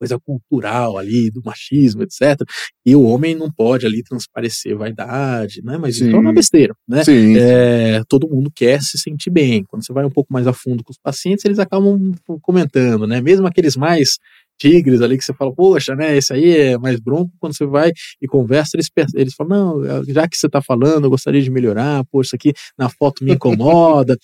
[0.01, 2.41] coisa cultural ali, do machismo, etc.
[2.83, 5.77] E o homem não pode ali transparecer vaidade, né?
[5.77, 6.07] Mas Sim.
[6.07, 7.03] isso é uma besteira, né?
[7.37, 9.63] É, todo mundo quer se sentir bem.
[9.63, 13.21] Quando você vai um pouco mais a fundo com os pacientes, eles acabam comentando, né?
[13.21, 14.17] Mesmo aqueles mais
[14.59, 17.91] tigres ali que você fala, poxa, né, esse aí é mais bronco, quando você vai
[18.21, 22.03] e conversa, eles, eles falam, não, já que você está falando, eu gostaria de melhorar,
[22.11, 24.15] poxa, isso aqui na foto me incomoda.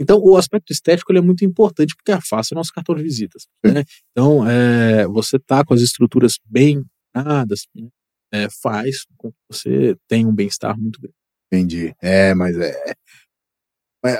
[0.00, 3.46] Então, o aspecto estético é muito importante porque afasta o nosso cartão de visitas.
[3.64, 3.84] Né?
[4.10, 6.84] Então, é, você tá com as estruturas bem
[7.14, 7.88] dadas, né?
[8.32, 11.14] é, faz com que você tenha um bem-estar muito grande.
[11.52, 11.94] Entendi.
[12.02, 12.74] É, mas é.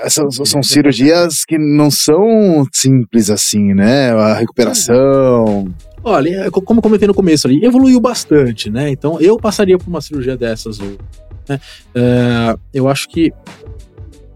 [0.09, 4.11] São, são cirurgias que não são simples assim, né?
[4.11, 5.67] A recuperação.
[6.01, 8.89] Olha, é, como comentei no começo ali, evoluiu bastante, né?
[8.89, 10.79] Então eu passaria por uma cirurgia dessas.
[10.79, 11.59] Né?
[11.93, 13.33] É, eu acho que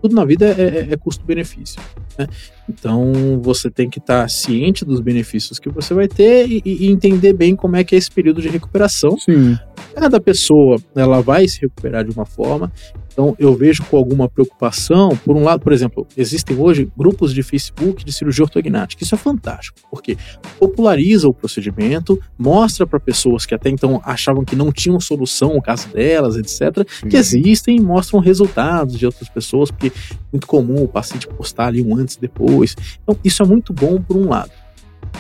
[0.07, 1.81] tudo na vida é, é, é custo-benefício.
[2.17, 2.27] Né?
[2.69, 6.87] Então você tem que estar tá ciente dos benefícios que você vai ter e, e,
[6.87, 9.17] entender bem como é que é esse período de recuperação.
[9.17, 9.57] Sim.
[9.93, 12.71] Cada pessoa ela vai se recuperar de uma forma
[13.17, 17.41] então, eu vejo com alguma preocupação, por um lado, por exemplo, existem hoje grupos de
[17.41, 19.03] Facebook de cirurgia ortognática.
[19.03, 20.15] Isso é fantástico, porque
[20.59, 25.61] populariza o procedimento, mostra para pessoas que até então achavam que não tinham solução o
[25.63, 27.19] caso delas, etc., que uhum.
[27.19, 29.91] existem e mostram resultados de outras pessoas, porque é
[30.31, 32.75] muito comum o paciente postar ali um antes e depois.
[33.03, 34.51] Então, isso é muito bom por um lado.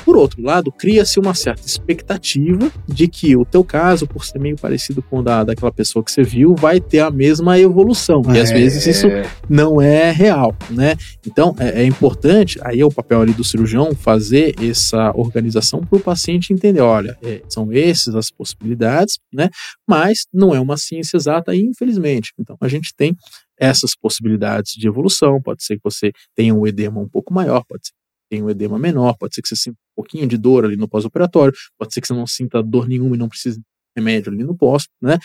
[0.03, 4.55] Por outro lado, cria-se uma certa expectativa de que o teu caso, por ser meio
[4.55, 8.21] parecido com o da, daquela pessoa que você viu, vai ter a mesma evolução.
[8.27, 8.37] É.
[8.37, 8.53] E às é.
[8.53, 9.07] vezes isso
[9.49, 10.95] não é real, né?
[11.25, 15.97] Então é, é, importante, aí é o papel ali do cirurgião fazer essa organização para
[15.97, 19.49] o paciente entender, olha, é, são essas as possibilidades, né?
[19.87, 22.33] Mas não é uma ciência exata, infelizmente.
[22.39, 23.15] Então a gente tem
[23.59, 25.41] essas possibilidades de evolução.
[25.41, 27.93] Pode ser que você tenha um edema um pouco maior, pode ser
[28.29, 30.87] tem um edema menor, pode ser que você sinta um pouquinho de dor ali no
[30.87, 33.63] pós-operatório, pode ser que você não sinta dor nenhuma e não precise de
[33.95, 35.17] remédio ali no pós, né?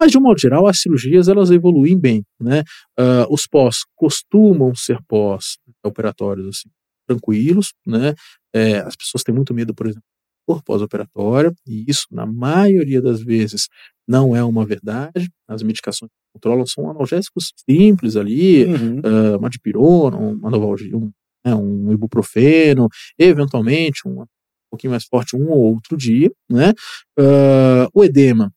[0.00, 2.62] Mas, de um modo geral, as cirurgias elas evoluem bem, né?
[2.98, 6.68] Uh, os pós costumam ser pós-operatórios, assim,
[7.06, 8.14] tranquilos, né?
[8.54, 10.04] É, as pessoas têm muito medo, por exemplo,
[10.46, 13.68] por pós-operatório, e isso, na maioria das vezes,
[14.06, 15.28] não é uma verdade.
[15.48, 19.00] As medicações que controlam são analgésicos simples ali, uhum.
[19.00, 21.10] uh, uma dipirona, uma novalgia, um
[21.44, 24.26] né, um ibuprofeno, eventualmente um, um
[24.70, 26.72] pouquinho mais forte um ou outro dia, né?
[27.18, 28.52] Uh, o edema,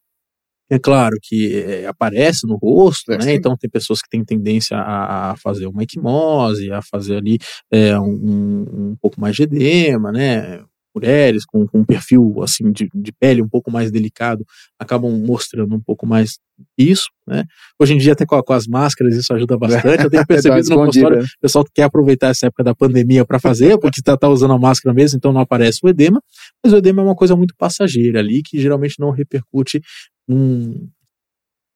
[0.69, 3.34] é claro que é, aparece no rosto, é, né?
[3.34, 7.38] Então tem pessoas que têm tendência a, a fazer uma equimose, a fazer ali
[7.69, 10.63] é, um, um, pouco mais de edema, né?
[10.94, 14.46] Mulheres com, com um perfil assim de, de pele um pouco mais delicado
[14.78, 16.38] acabam mostrando um pouco mais
[16.78, 17.44] isso, né?
[17.80, 20.04] Hoje em dia até com, com as máscaras isso ajuda bastante.
[20.04, 23.78] Eu tenho percebido no consultório, o pessoal quer aproveitar essa época da pandemia para fazer,
[23.80, 26.22] porque está tá usando a máscara mesmo, então não aparece o edema.
[26.64, 29.82] Mas o edema é uma coisa muito passageira ali que geralmente não repercute
[30.30, 30.88] um,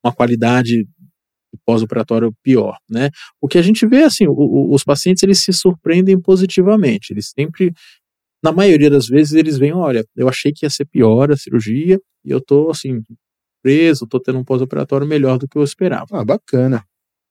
[0.04, 0.86] uma qualidade
[1.66, 3.10] pós-operatório pior, né?
[3.42, 7.32] O que a gente vê assim, o, o, os pacientes eles se surpreendem positivamente, eles
[7.38, 7.72] sempre
[8.46, 12.00] na maioria das vezes eles vêm, olha, eu achei que ia ser pior a cirurgia
[12.24, 13.02] e eu tô assim
[13.64, 16.06] preso, tô tendo um pós-operatório melhor do que eu esperava.
[16.12, 16.84] Ah, bacana.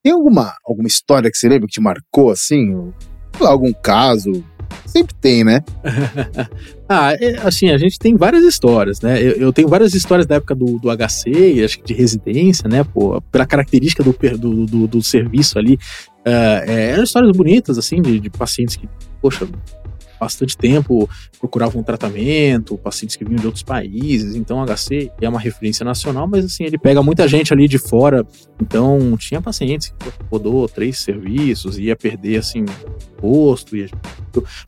[0.02, 2.92] Tem alguma, alguma história que você lembra que te marcou assim?
[3.40, 4.44] Algum caso?
[4.86, 5.60] Sempre tem, né?
[6.88, 9.22] ah, é, assim, a gente tem várias histórias, né?
[9.22, 12.82] Eu, eu, tenho várias histórias da época do, do HC, acho que de residência, né?
[12.82, 15.74] Pô, pela característica do, do, do, do serviço ali.
[16.26, 18.88] Uh, é, eram histórias bonitas, assim, de, de pacientes que,
[19.22, 19.46] poxa,
[20.24, 21.08] bastante tempo
[21.38, 25.84] procuravam um tratamento, pacientes que vinham de outros países, então o HC é uma referência
[25.84, 28.26] nacional, mas assim, ele pega muita gente ali de fora,
[28.60, 32.64] então tinha pacientes que rodou três serviços, ia perder assim
[33.18, 33.88] posto, ia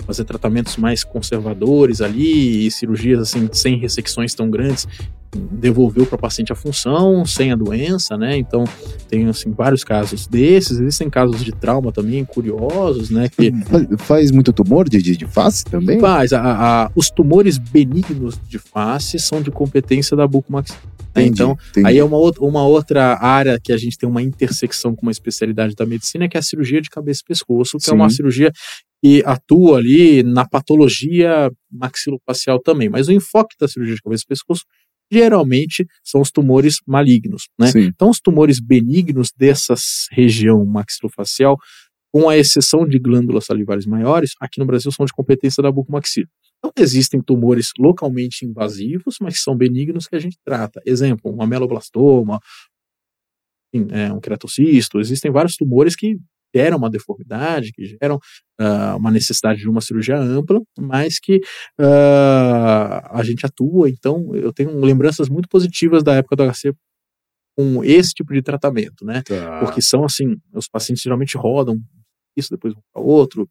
[0.06, 4.86] fazer tratamentos mais conservadores ali, cirurgias assim sem ressecções tão grandes,
[5.34, 8.36] devolveu para o paciente a função sem a doença, né?
[8.36, 8.64] Então
[9.08, 10.78] tem assim vários casos desses.
[10.78, 13.28] Existem casos de trauma também curiosos, né?
[13.28, 16.00] Que faz, faz muito tumor de, de, face também?
[16.00, 16.32] Faz.
[16.32, 16.40] A,
[16.84, 20.80] a, os tumores benignos de face são de competência da bucomaxilar.
[21.16, 21.26] Né?
[21.26, 21.86] Então, entendi.
[21.86, 25.12] aí é uma, outra, uma outra área que a gente tem uma intersecção com uma
[25.12, 27.92] especialidade da medicina, que é a cirurgia de cabeça e pescoço, que Sim.
[27.92, 28.52] é uma cirurgia
[29.02, 32.88] que atua ali na patologia maxilofacial também.
[32.88, 34.64] Mas o enfoque da cirurgia de cabeça e pescoço
[35.10, 37.70] geralmente são os tumores malignos, né?
[37.86, 39.74] Então, os tumores benignos dessa
[40.10, 41.56] região maxilofacial,
[42.12, 46.28] com a exceção de glândulas salivares maiores, aqui no Brasil são de competência da bucomaxila.
[46.58, 50.80] Então, existem tumores localmente invasivos, mas que são benignos que a gente trata.
[50.86, 52.40] Exemplo, um ameloblastoma,
[53.90, 56.18] é, um queratocisto, existem vários tumores que
[56.56, 58.16] geram uma deformidade, que geram
[58.60, 61.36] uh, uma necessidade de uma cirurgia ampla, mas que
[61.78, 63.90] uh, a gente atua.
[63.90, 66.72] Então, eu tenho lembranças muito positivas da época do HC
[67.56, 69.22] com esse tipo de tratamento, né?
[69.22, 69.60] Tá.
[69.60, 71.78] Porque são assim, os pacientes geralmente rodam
[72.36, 73.48] isso, depois vão para outro,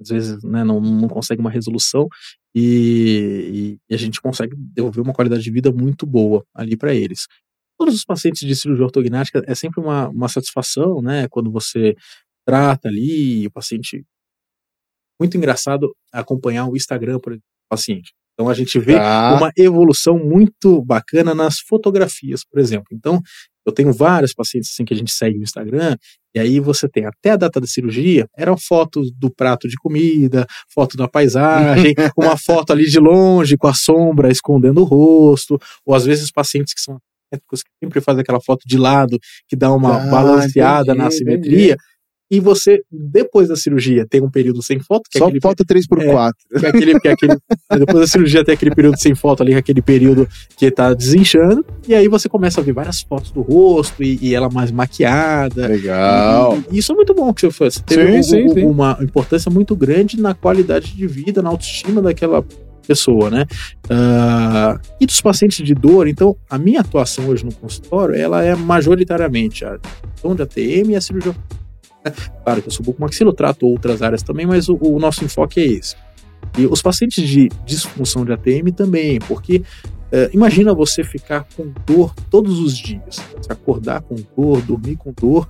[0.00, 2.06] às vezes né, não, não consegue uma resolução
[2.54, 7.26] e, e, a gente consegue devolver uma qualidade de vida muito boa ali para eles
[7.78, 11.28] todos os pacientes de cirurgia ortognática é sempre uma, uma satisfação, né?
[11.28, 11.94] Quando você
[12.44, 14.04] trata ali o paciente.
[15.20, 18.12] Muito engraçado acompanhar o Instagram por exemplo, do paciente.
[18.34, 19.34] Então a gente vê ah.
[19.36, 22.86] uma evolução muito bacana nas fotografias, por exemplo.
[22.92, 23.20] Então
[23.66, 25.96] eu tenho vários pacientes assim que a gente segue no Instagram
[26.34, 30.46] e aí você tem até a data da cirurgia, eram fotos do prato de comida,
[30.72, 35.94] foto da paisagem, uma foto ali de longe com a sombra escondendo o rosto, ou
[35.94, 36.98] às vezes pacientes que são
[37.30, 39.18] que sempre faz aquela foto de lado,
[39.48, 41.76] que dá uma ah, balanceada entendi, na simetria.
[42.30, 45.04] E você, depois da cirurgia, tem um período sem foto.
[45.10, 46.32] Que é Só aquele, foto 3x4.
[46.52, 47.36] É, que é aquele, que é aquele,
[47.78, 51.64] depois da cirurgia tem aquele período sem foto ali, aquele período que tá desinchando.
[51.86, 55.68] E aí você começa a ver várias fotos do rosto e, e ela mais maquiada.
[55.68, 56.58] Legal.
[56.70, 57.70] E, e, isso é muito bom que você.
[57.70, 58.64] Você teve sim, um, sim, sim.
[58.66, 62.44] uma importância muito grande na qualidade de vida, na autoestima daquela
[62.88, 63.44] pessoa, né?
[63.84, 68.56] Uh, e dos pacientes de dor, então, a minha atuação hoje no consultório, ela é
[68.56, 71.36] majoritariamente a questão de ATM e a cirurgia.
[72.42, 75.66] Claro que eu sou bucomaxilo, trato outras áreas também, mas o, o, nosso enfoque é
[75.66, 75.94] esse.
[76.56, 82.14] E os pacientes de disfunção de ATM também, porque uh, imagina você ficar com dor
[82.30, 85.46] todos os dias, você acordar com dor, dormir com dor,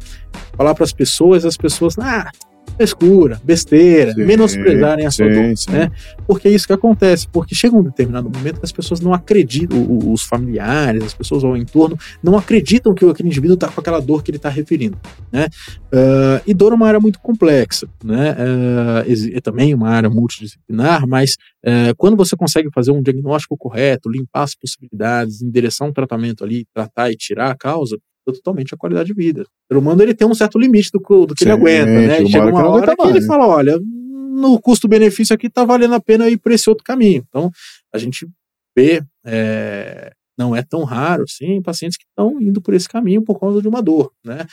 [0.57, 2.30] falar para as pessoas, as pessoas, ah,
[2.77, 5.91] frescura, besteira, sim, menosprezarem a sua dor, né?
[6.27, 9.87] Porque é isso que acontece, porque chega um determinado momento que as pessoas não acreditam,
[10.11, 14.23] os familiares, as pessoas ao entorno, não acreditam que aquele indivíduo está com aquela dor
[14.23, 14.99] que ele está referindo,
[15.33, 15.47] né?
[15.93, 18.33] Uh, e dor é uma área muito complexa, né?
[18.33, 24.11] Uh, é também uma área multidisciplinar, mas uh, quando você consegue fazer um diagnóstico correto,
[24.11, 27.99] limpar as possibilidades, endereçar um tratamento ali, tratar e tirar a causa,
[28.33, 29.43] totalmente a qualidade de vida.
[29.43, 32.26] O ser humano ele tem um certo limite do, do que Sim, ele aguenta, né?
[32.26, 36.39] Chega uma hora que, ele fala, olha, no custo-benefício aqui tá valendo a pena ir
[36.39, 37.24] por esse outro caminho.
[37.29, 37.51] Então,
[37.93, 38.29] a gente
[38.76, 43.39] vê, é, não é tão raro, sim, pacientes que estão indo por esse caminho por
[43.39, 44.47] causa de uma dor, né?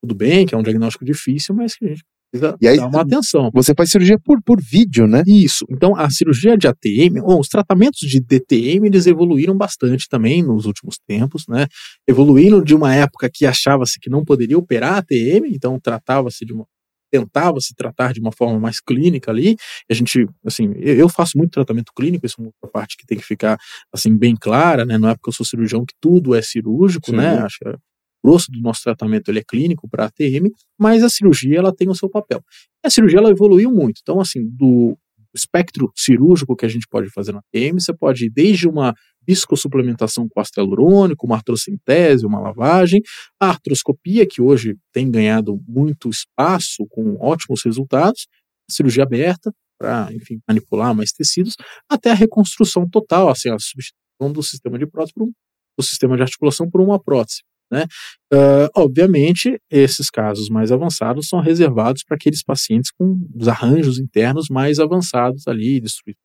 [0.00, 2.88] Tudo bem que é um diagnóstico difícil, mas que a gente precisa e aí, dar
[2.88, 3.50] uma atenção.
[3.52, 5.22] Você faz cirurgia por, por vídeo, né?
[5.26, 5.64] Isso.
[5.70, 10.64] Então, a cirurgia de ATM, ou os tratamentos de DTM, eles evoluíram bastante também nos
[10.64, 11.66] últimos tempos, né?
[12.08, 16.66] Evoluíram de uma época que achava-se que não poderia operar ATM, então tratava-se de uma
[17.12, 19.54] tentava se tratar de uma forma mais clínica ali.
[19.90, 23.24] a gente, assim, eu faço muito tratamento clínico, isso é uma parte que tem que
[23.24, 23.58] ficar
[23.92, 24.96] assim bem clara, né?
[24.96, 27.32] Não é porque eu sou cirurgião que tudo é cirúrgico, né?
[27.32, 27.36] Sim.
[27.36, 27.42] né?
[27.44, 27.91] Acho que
[28.22, 31.94] grosso do nosso tratamento ele é clínico para ATM, mas a cirurgia ela tem o
[31.94, 32.42] seu papel.
[32.84, 34.00] A cirurgia ela evoluiu muito.
[34.02, 34.96] Então, assim, do
[35.34, 38.94] espectro cirúrgico que a gente pode fazer na ATM, você pode ir desde uma
[39.26, 43.00] viscosuplementação com ácido hialurônico, uma artrocentese, uma lavagem,
[43.40, 48.26] a artroscopia, que hoje tem ganhado muito espaço com ótimos resultados,
[48.68, 51.56] cirurgia aberta, para, enfim, manipular mais tecidos,
[51.88, 55.32] até a reconstrução total, assim, a substituição do sistema de prótese por um,
[55.76, 57.42] do sistema de articulação por uma prótese.
[57.72, 57.86] Né?
[58.30, 64.48] Uh, obviamente, esses casos mais avançados são reservados para aqueles pacientes com os arranjos internos
[64.50, 66.20] mais avançados ali, destruições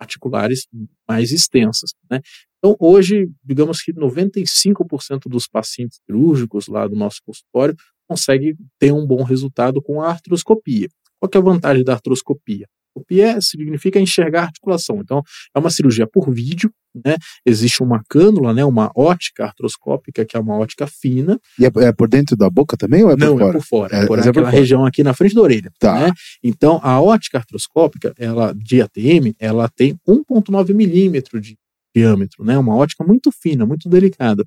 [0.00, 0.66] articulares
[1.08, 1.92] mais extensas.
[2.10, 2.20] Né?
[2.58, 7.76] Então, hoje, digamos que 95% dos pacientes cirúrgicos lá do nosso consultório
[8.08, 10.88] consegue ter um bom resultado com a artroscopia.
[11.20, 12.66] Qual é a vantagem da artroscopia?
[12.92, 15.00] Artroscopia significa enxergar a articulação.
[15.00, 15.22] Então,
[15.54, 17.16] é uma cirurgia por vídeo, né?
[17.44, 18.64] Existe uma cânula, né?
[18.64, 21.40] Uma ótica artroscópica, que é uma ótica fina.
[21.58, 23.48] E é, é por dentro da boca também ou é por Não, fora?
[23.48, 23.96] é por fora.
[23.96, 24.60] É, É, por mas é por aquela fora.
[24.60, 25.72] região aqui na frente da orelha.
[25.78, 25.98] Tá.
[25.98, 26.12] né?
[26.42, 31.56] Então, a ótica artroscópica, ela, de ATM, ela tem 1,9 milímetro de
[31.94, 32.58] diâmetro, né?
[32.58, 34.44] Uma ótica muito fina, muito delicada.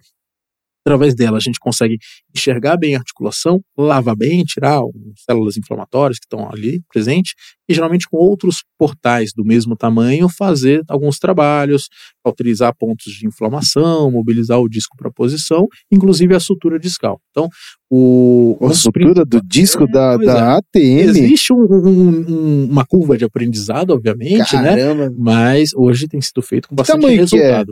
[0.88, 1.98] Através dela, a gente consegue
[2.36, 7.34] enxergar bem a articulação, lavar bem, tirar as células inflamatórias que estão ali presentes,
[7.68, 11.88] e geralmente com outros portais do mesmo tamanho, fazer alguns trabalhos,
[12.24, 17.20] cauterizar pontos de inflamação, mobilizar o disco para posição, inclusive a sutura discal.
[17.32, 17.50] Então,
[17.90, 21.00] o, A os estrutura do disco É, da, da ATM.
[21.10, 24.76] Existe um- um- um- uma curva de aprendizado, obviamente, né?
[24.78, 27.66] Caramba, Mas hoje tem sido feito com bastante tamanho que é?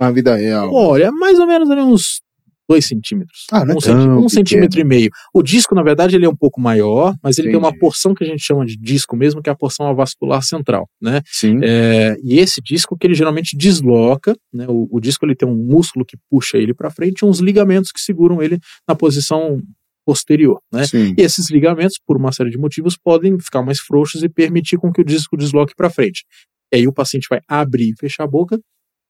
[0.00, 0.72] Na vida real.
[0.72, 2.20] Olha, mais ou menos ali uns
[2.68, 3.44] 2 centímetros.
[3.52, 5.08] Ah, não é um, tão centi- um centímetro e meio.
[5.32, 7.80] O disco, na verdade, ele é um pouco maior, mas ele tem uma Entendi.
[7.80, 11.20] porção que a gente chama de disco mesmo, que é a porção avascular central, né?
[11.26, 11.60] Sim.
[11.62, 14.66] É, e esse disco que ele geralmente desloca, né?
[14.68, 17.92] O, o disco ele tem um músculo que puxa ele para frente e uns ligamentos
[17.92, 19.60] que seguram ele na posição
[20.04, 20.86] posterior, né?
[20.86, 21.14] Sim.
[21.16, 24.92] E esses ligamentos, por uma série de motivos, podem ficar mais frouxos e permitir com
[24.92, 26.24] que o disco desloque para frente.
[26.72, 28.58] E aí o paciente vai abrir e fechar a boca.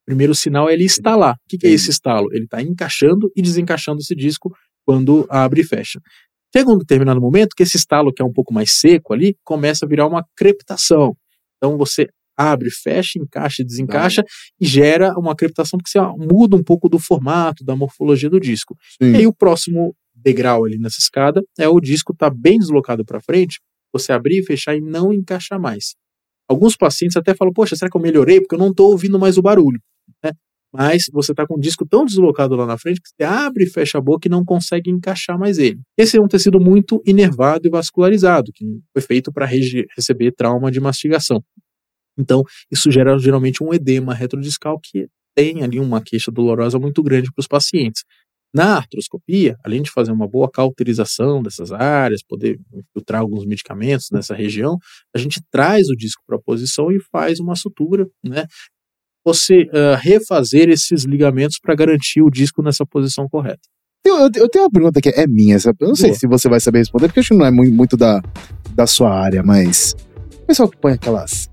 [0.06, 1.34] Primeiro sinal é ele estalar.
[1.34, 2.28] O que, que é esse estalo?
[2.32, 4.54] Ele está encaixando e desencaixando esse disco
[4.86, 6.00] quando abre e fecha.
[6.56, 9.84] Chega um determinado momento que esse estalo, que é um pouco mais seco ali, começa
[9.84, 11.16] a virar uma crepitação.
[11.56, 14.22] Então você abre, fecha, encaixa e desencaixa
[14.60, 18.76] e gera uma crepitação porque você muda um pouco do formato, da morfologia do disco.
[19.02, 19.12] Sim.
[19.12, 23.20] E aí o próximo degrau ali nessa escada é o disco tá bem deslocado para
[23.20, 23.60] frente,
[23.92, 25.94] você abrir e fechar e não encaixar mais.
[26.48, 28.40] Alguns pacientes até falam, poxa, será que eu melhorei?
[28.40, 29.80] Porque eu não estou ouvindo mais o barulho.
[30.76, 33.70] Mas você está com o disco tão deslocado lá na frente que você abre e
[33.70, 35.80] fecha a boca e não consegue encaixar mais ele.
[35.96, 40.80] Esse é um tecido muito inervado e vascularizado, que foi feito para receber trauma de
[40.80, 41.42] mastigação.
[42.18, 47.30] Então, isso gera geralmente um edema retrodiscal que tem ali uma queixa dolorosa muito grande
[47.32, 48.02] para os pacientes.
[48.54, 52.58] Na artroscopia, além de fazer uma boa cauterização dessas áreas, poder
[52.92, 54.78] filtrar alguns medicamentos nessa região,
[55.14, 58.46] a gente traz o disco para a posição e faz uma sutura, né?
[59.26, 63.58] Você ah, refazer esses ligamentos para garantir o disco nessa posição correta.
[64.06, 66.18] Eu, eu- eu tenho uma pergunta que é minha, essa- eu não sei Boa.
[66.20, 68.22] se você vai saber responder, porque acho que não é mui- muito da,
[68.72, 69.96] da sua área, mas
[70.42, 71.50] o pessoal que põe aquelas,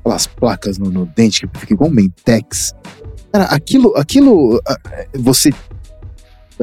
[0.00, 2.72] aquelas placas no, no dente que fica igual um mentex,
[3.30, 4.76] cara, aquilo, aquilo, ah,
[5.14, 5.50] você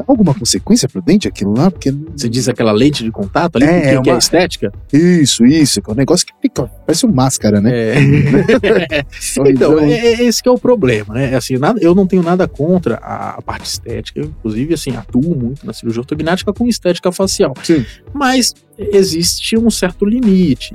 [0.00, 1.70] dá alguma consequência pro dente aquilo lá?
[1.70, 4.72] Porque Você diz aquela lente de contato ali, É, que, que é uma- estética?
[4.92, 7.70] isso, isso, que é um negócio que fica, parece uma máscara, né?
[7.74, 7.94] É.
[9.46, 11.34] Então, é, é esse que é o problema, né?
[11.34, 15.36] Assim, nada, eu não tenho nada contra a, a parte estética, eu, inclusive, assim, atuo
[15.36, 17.54] muito na cirurgia ortognática com estética facial.
[17.62, 17.84] Sim.
[18.12, 20.74] Mas existe um certo limite.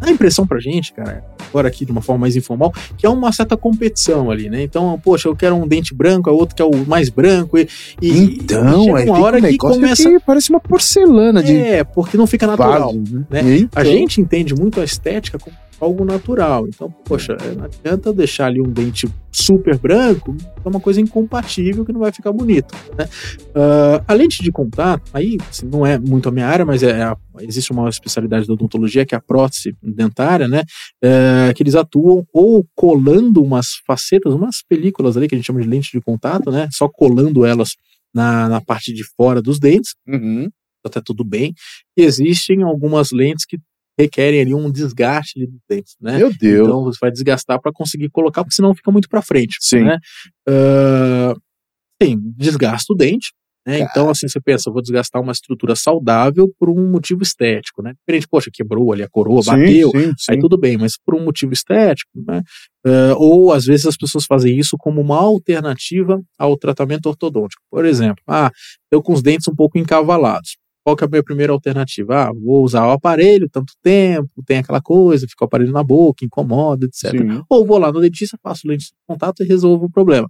[0.00, 3.08] Dá a impressão pra gente, cara, agora aqui de uma forma mais informal, que é
[3.08, 4.62] uma certa competição ali, né?
[4.62, 7.68] Então, poxa, eu quero um dente branco, a outro quer o mais branco, e,
[8.00, 10.08] e Então, chega aí uma hora um que começa.
[10.10, 12.88] que parece uma porcelana de É, porque não fica natural.
[12.94, 13.42] vaso, né?
[13.42, 13.56] né?
[13.58, 16.68] Então, A gente entende muito a estética como algo natural.
[16.68, 21.84] Então, poxa, é, não adianta deixar ali um dente super branco, é uma coisa incompatível
[21.84, 22.74] que não vai ficar bonito.
[22.98, 23.08] Né?
[23.54, 27.02] Ah, a lente de contato, aí assim, não é muito a minha área, mas é
[27.02, 30.62] a- existe uma especialidade da odontologia que é a prótese dentária, né?
[31.02, 35.62] É, que eles atuam ou colando umas facetas, umas películas ali que a gente chama
[35.62, 36.68] de lente de contato, né?
[36.72, 37.70] Só colando elas
[38.14, 40.48] na, na parte de fora dos dentes Uhum.
[40.84, 41.54] até tudo bem.
[41.96, 43.56] E existem algumas lentes que
[44.00, 46.18] requerem ali um desgaste dos dentes, né?
[46.18, 46.68] Meu Deus.
[46.68, 49.56] Então você vai desgastar para conseguir colocar, porque senão fica muito para frente.
[49.60, 49.84] Sim.
[49.84, 49.98] Né?
[50.48, 51.34] Ah,
[51.98, 53.32] tem, desgasta o dente.
[53.66, 53.80] Né?
[53.80, 57.92] Então, assim, você pensa, vou desgastar uma estrutura saudável por um motivo estético, né?
[58.00, 60.32] Diferente, poxa, quebrou ali a coroa, Sim, bateu, sim, sim.
[60.32, 62.42] Aí tudo bem, mas por um motivo estético, né?
[62.86, 67.62] Eh, ou às vezes as pessoas fazem isso como uma alternativa ao tratamento ortodôntico.
[67.70, 68.50] Por exemplo, ah,
[68.90, 70.56] eu com os dentes um pouco encavalados.
[70.82, 72.28] Qual que é a minha primeira alternativa?
[72.28, 76.24] Ah, vou usar o aparelho tanto tempo, tem aquela coisa, fica o aparelho na boca,
[76.24, 77.10] incomoda, etc.
[77.10, 77.42] Sim.
[77.48, 80.26] Ou vou lá no dentista, faço lente de contato e resolvo o problema.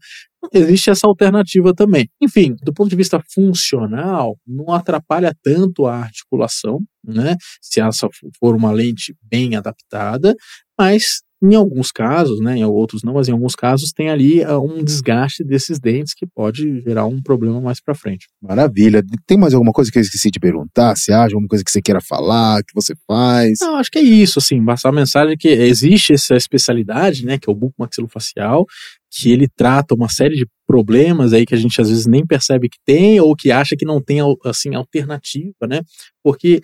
[0.53, 2.09] Existe essa alternativa também.
[2.21, 7.37] Enfim, do ponto de vista funcional, não atrapalha tanto a articulação, né?
[7.61, 10.35] Se essa for uma lente bem adaptada,
[10.79, 14.61] mas em alguns casos, né, em outros não, mas em alguns casos tem ali uh,
[14.61, 18.27] um desgaste desses dentes que pode gerar um problema mais para frente.
[18.43, 19.03] Maravilha.
[19.27, 20.95] Tem mais alguma coisa que eu esqueci de perguntar?
[20.97, 23.59] Você acha alguma coisa que você queira falar, que você faz?
[23.61, 27.49] Não, acho que é isso, assim, basta a mensagem que existe essa especialidade, né, que
[27.49, 28.67] é o buco maxilofacial,
[29.11, 32.69] que ele trata uma série de problemas aí que a gente às vezes nem percebe
[32.69, 35.81] que tem ou que acha que não tem assim alternativa, né?
[36.23, 36.61] Porque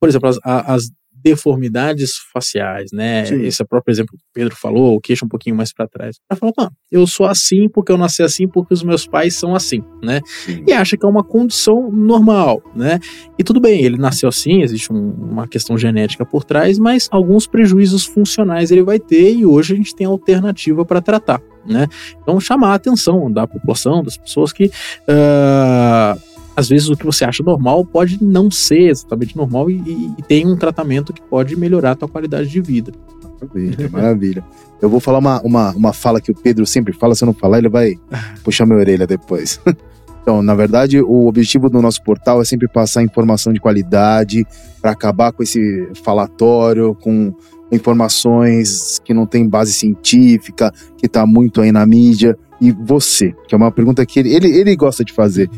[0.00, 0.90] por exemplo, as, as
[1.22, 3.24] deformidades faciais, né?
[3.24, 3.42] Sim.
[3.42, 5.86] Esse é o próprio exemplo que o Pedro falou, o queixo um pouquinho mais para
[5.86, 6.16] trás.
[6.28, 9.54] Ela fala, mano, eu sou assim porque eu nasci assim, porque os meus pais são
[9.54, 10.20] assim, né?
[10.44, 10.64] Sim.
[10.66, 12.98] E acha que é uma condição normal, né?
[13.38, 17.46] E tudo bem, ele nasceu assim, existe um, uma questão genética por trás, mas alguns
[17.46, 21.86] prejuízos funcionais ele vai ter e hoje a gente tem alternativa para tratar, né?
[22.22, 26.29] Então chamar a atenção da população, das pessoas que uh,
[26.60, 30.22] às vezes o que você acha normal pode não ser exatamente normal e, e, e
[30.22, 32.92] tem um tratamento que pode melhorar a tua qualidade de vida.
[33.40, 34.44] Maravilha, maravilha.
[34.80, 37.32] Eu vou falar uma, uma, uma fala que o Pedro sempre fala, se eu não
[37.32, 37.94] falar, ele vai
[38.44, 39.60] puxar minha orelha depois.
[40.22, 44.46] Então, na verdade, o objetivo do nosso portal é sempre passar informação de qualidade
[44.80, 47.34] para acabar com esse falatório, com
[47.72, 52.36] informações que não tem base científica, que está muito aí na mídia.
[52.60, 55.48] E você, que é uma pergunta que ele, ele, ele gosta de fazer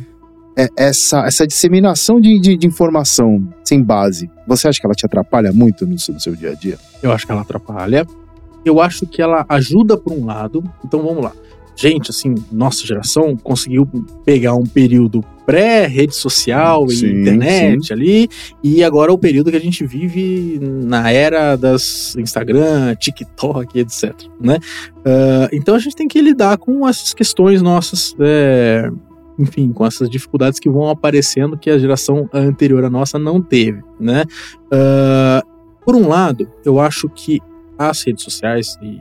[0.57, 5.07] é, essa, essa disseminação de, de, de, informação sem base, você acha que ela te
[5.07, 6.79] atrapalha muito no seu, no seu dia a dia?
[7.03, 8.07] Eu acho que ela atrapalha.
[8.65, 10.63] Eu acho que ela ajuda por um lado.
[10.85, 11.33] Então vamos lá.
[11.75, 13.89] Gente, assim, nossa geração conseguiu
[14.25, 17.93] pegar um período pré-rede social e sim, internet sim.
[17.93, 18.29] ali,
[18.63, 24.15] e agora é o período que a gente vive na era das Instagram, TikTok, etc.
[24.41, 24.59] Né?
[24.99, 28.89] Uh, então a gente tem que lidar com essas questões nossas é,
[29.43, 33.82] enfim, com essas dificuldades que vão aparecendo que a geração anterior à nossa não teve,
[33.99, 34.24] né?
[34.66, 35.47] Uh,
[35.84, 37.40] por um lado, eu acho que
[37.76, 39.01] as redes sociais e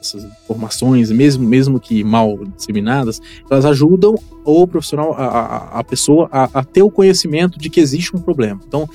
[0.00, 6.26] essas informações, mesmo, mesmo que mal disseminadas, elas ajudam o profissional, a, a, a pessoa,
[6.32, 8.58] a, a ter o conhecimento de que existe um problema.
[8.66, 8.88] Então,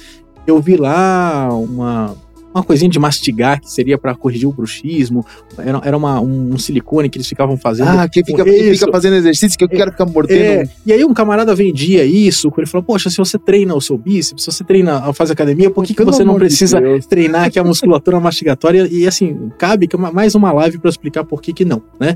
[0.47, 2.15] eu vi lá uma,
[2.55, 5.25] uma coisinha de mastigar que seria para corrigir o bruxismo.
[5.57, 7.89] Era, era uma, um, um, silicone que eles ficavam fazendo.
[7.89, 10.39] Ah, que fica, que fica fazendo exercício que eu é, quero ficar mordendo.
[10.39, 10.69] É.
[10.85, 14.43] E aí um camarada vendia isso, ele falou: Poxa, se você treina o seu bíceps,
[14.43, 17.63] se você treina, faz academia, por que, que você não precisa de treinar aqui a
[17.63, 18.87] musculatura mastigatória?
[18.89, 22.15] E assim, cabe mais uma live para explicar por que, que não, né?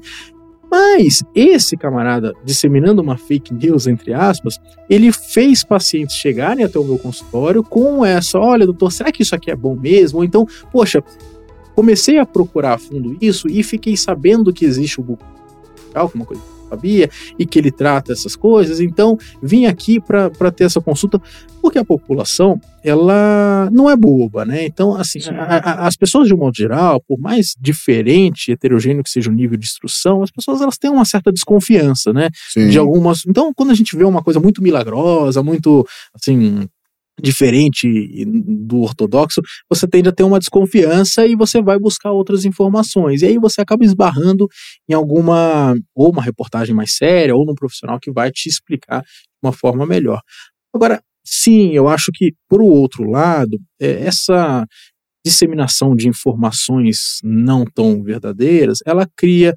[0.70, 4.60] Mas esse camarada, disseminando uma fake news, entre aspas,
[4.90, 9.34] ele fez pacientes chegarem até o meu consultório com essa: olha, doutor, será que isso
[9.36, 10.20] aqui é bom mesmo?
[10.20, 11.04] Ou então, poxa,
[11.76, 15.26] comecei a procurar a fundo isso e fiquei sabendo que existe o buco,
[16.14, 18.80] uma coisa sabia e que ele trata essas coisas.
[18.80, 21.22] Então, vim aqui para ter essa consulta,
[21.62, 24.66] porque a população ela não é boba, né?
[24.66, 29.10] Então, assim, a, a, as pessoas de um modo geral, por mais diferente, heterogêneo que
[29.10, 32.30] seja o nível de instrução, as pessoas elas têm uma certa desconfiança, né?
[32.54, 32.70] Sim.
[32.70, 33.26] De algumas.
[33.28, 36.68] Então, quando a gente vê uma coisa muito milagrosa, muito assim
[37.22, 43.22] diferente do ortodoxo, você tende a ter uma desconfiança e você vai buscar outras informações.
[43.22, 44.48] E aí você acaba esbarrando
[44.88, 49.08] em alguma, ou uma reportagem mais séria, ou num profissional que vai te explicar de
[49.44, 50.22] uma forma melhor.
[50.74, 54.66] Agora, sim, eu acho que, por outro lado, é, essa
[55.26, 59.54] disseminação de informações não tão verdadeiras, ela cria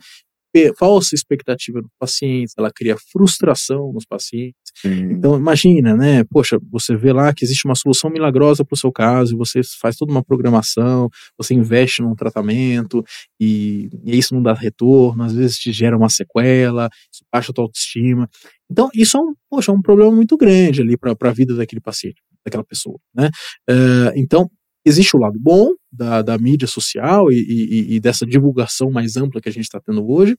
[0.78, 4.60] falsa expectativa nos pacientes, ela cria frustração nos pacientes.
[4.74, 5.12] Sim.
[5.12, 6.24] Então, imagina, né?
[6.24, 9.96] Poxa, você vê lá que existe uma solução milagrosa para o seu caso, você faz
[9.96, 13.04] toda uma programação, você investe num tratamento
[13.40, 17.54] e, e isso não dá retorno, às vezes te gera uma sequela, isso baixa a
[17.54, 18.28] tua autoestima.
[18.70, 21.80] Então, isso é um, poxa, é um problema muito grande ali para a vida daquele
[21.80, 23.30] paciente, daquela pessoa, né?
[23.68, 24.50] Uh, então,
[24.84, 29.40] existe o lado bom da, da mídia social e, e, e, dessa divulgação mais ampla
[29.40, 30.36] que a gente está tendo hoje,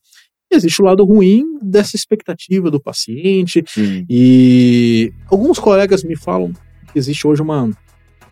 [0.52, 3.64] e existe o lado ruim dessa expectativa do paciente.
[3.68, 4.06] Sim.
[4.10, 6.54] E alguns colegas me falam
[6.92, 7.70] que existe hoje uma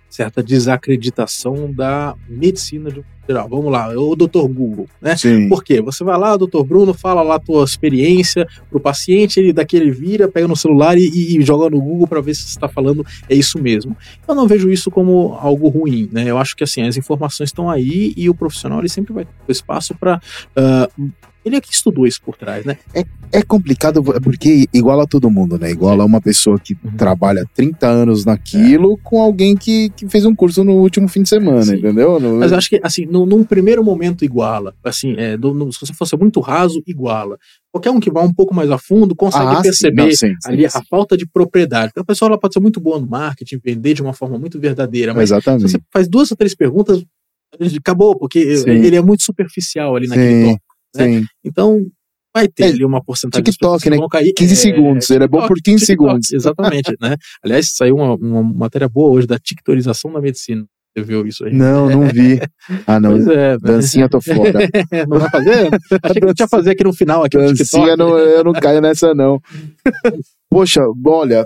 [0.10, 5.16] certa desacreditação da medicina de geral, vamos lá, o doutor Google, né?
[5.16, 5.48] Sim.
[5.48, 5.82] Por quê?
[5.82, 9.78] Você vai lá, o doutor Bruno, fala lá a tua experiência pro paciente, ele daqui
[9.78, 12.68] ele vira, pega no celular e, e joga no Google para ver se você está
[12.68, 13.96] falando é isso mesmo.
[14.28, 16.30] Eu não vejo isso como algo ruim, né?
[16.30, 19.52] Eu acho que assim, as informações estão aí e o profissional ele sempre vai ter
[19.52, 20.20] espaço para
[21.44, 22.78] ele é que estudou isso por trás, né?
[23.32, 25.72] É complicado porque iguala todo mundo, né?
[25.72, 26.92] Iguala uma pessoa que Uhum.
[26.98, 31.30] trabalha 30 anos naquilo com alguém que, que fez um curso no último fim de
[31.30, 31.78] semana, Sim.
[31.78, 32.20] entendeu?
[32.38, 34.74] Mas eu acho que, assim, num, num primeiro momento iguala.
[34.84, 37.38] Assim, é, do- no- se você fosse muito raso, iguala.
[37.72, 39.62] Qualquer um que vá um pouco mais a fundo consegue Ah, sim.
[39.64, 40.78] perceber Não, sim, sim, ali sim.
[40.78, 41.88] a falta de propriedade.
[41.90, 44.60] Porque a pessoa ela pode ser muito boa no marketing, vender de uma forma muito
[44.60, 45.70] verdadeira, mas se Exatamente.
[45.72, 47.04] você faz duas ou três perguntas,
[47.78, 48.70] acabou, porque Sim.
[48.72, 50.66] ele é muito superficial ali naquele Sim, tópico.
[50.96, 51.06] né?
[51.20, 51.26] sim.
[51.44, 51.86] Então,
[52.34, 53.98] vai ter É, ali uma porcentagem de TikTok, né?
[53.98, 54.32] vão cair.
[54.34, 56.32] 15 segundos, ele é bom por 15 segundos.
[56.32, 57.18] Exatamente, né?
[57.44, 60.66] Aliás, saiu uma, uma matéria boa hoje da tictorização da medicina.
[60.96, 61.54] Você viu isso aí?
[61.54, 62.40] Não, não vi.
[62.86, 63.12] Ah, não.
[63.12, 63.58] Pois é?
[63.58, 64.64] Dancinha tô fora.
[64.92, 65.70] É, não vai fazer?
[66.04, 67.98] Achei que a gente ia fazer aqui no final, aqui no Dancinha TikTok.
[67.98, 69.40] não, eu não caio nessa, não.
[70.50, 71.46] Poxa, olha,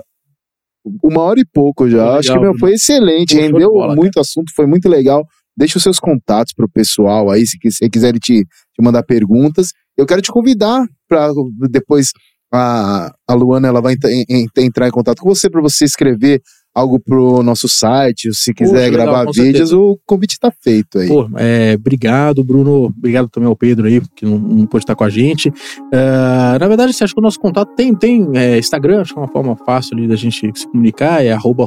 [1.02, 2.04] uma hora e pouco já.
[2.06, 5.24] Foi Acho que legal, meu, foi excelente, rendeu bola, muito assunto, foi muito legal.
[5.56, 9.68] Deixa os seus contatos pro pessoal aí, se quis- se quiserem te, te mandar perguntas.
[9.96, 11.30] Eu quero te convidar para
[11.70, 12.10] depois
[12.52, 16.42] a, a Luana ela vai ent- en- entrar em contato com você para você escrever
[16.76, 19.78] algo pro nosso site, se quiser Poxa, legal, gravar com vídeos, certeza.
[19.78, 21.08] o convite tá feito aí.
[21.08, 22.92] Pô, é, obrigado, Bruno.
[22.96, 25.50] Obrigado também ao Pedro aí, que não, não pôde estar com a gente.
[25.90, 29.18] É, na verdade, você acha que o nosso contato tem, tem é, Instagram, acho que
[29.18, 31.66] é uma forma fácil ali da gente se comunicar, é arroba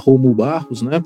[0.84, 1.02] né?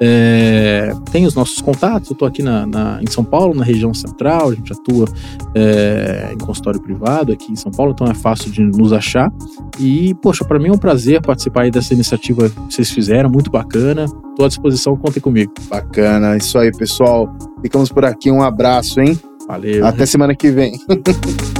[0.00, 3.94] É, tem os nossos contatos, eu tô aqui na, na- em São Paulo, na região
[3.94, 5.06] central, a gente atua
[5.54, 9.32] é, em consultório privado aqui em São Paulo, então é fácil de nos achar.
[9.80, 13.50] E, poxa, para mim é um prazer participar aí dessa iniciativa que vocês fizeram, muito
[13.50, 14.06] bacana.
[14.36, 15.52] Tô à disposição, contem comigo.
[15.70, 17.34] Bacana, isso aí, pessoal.
[17.62, 19.18] Ficamos por aqui, um abraço, hein?
[19.48, 19.86] Valeu.
[19.86, 20.72] Até semana que vem.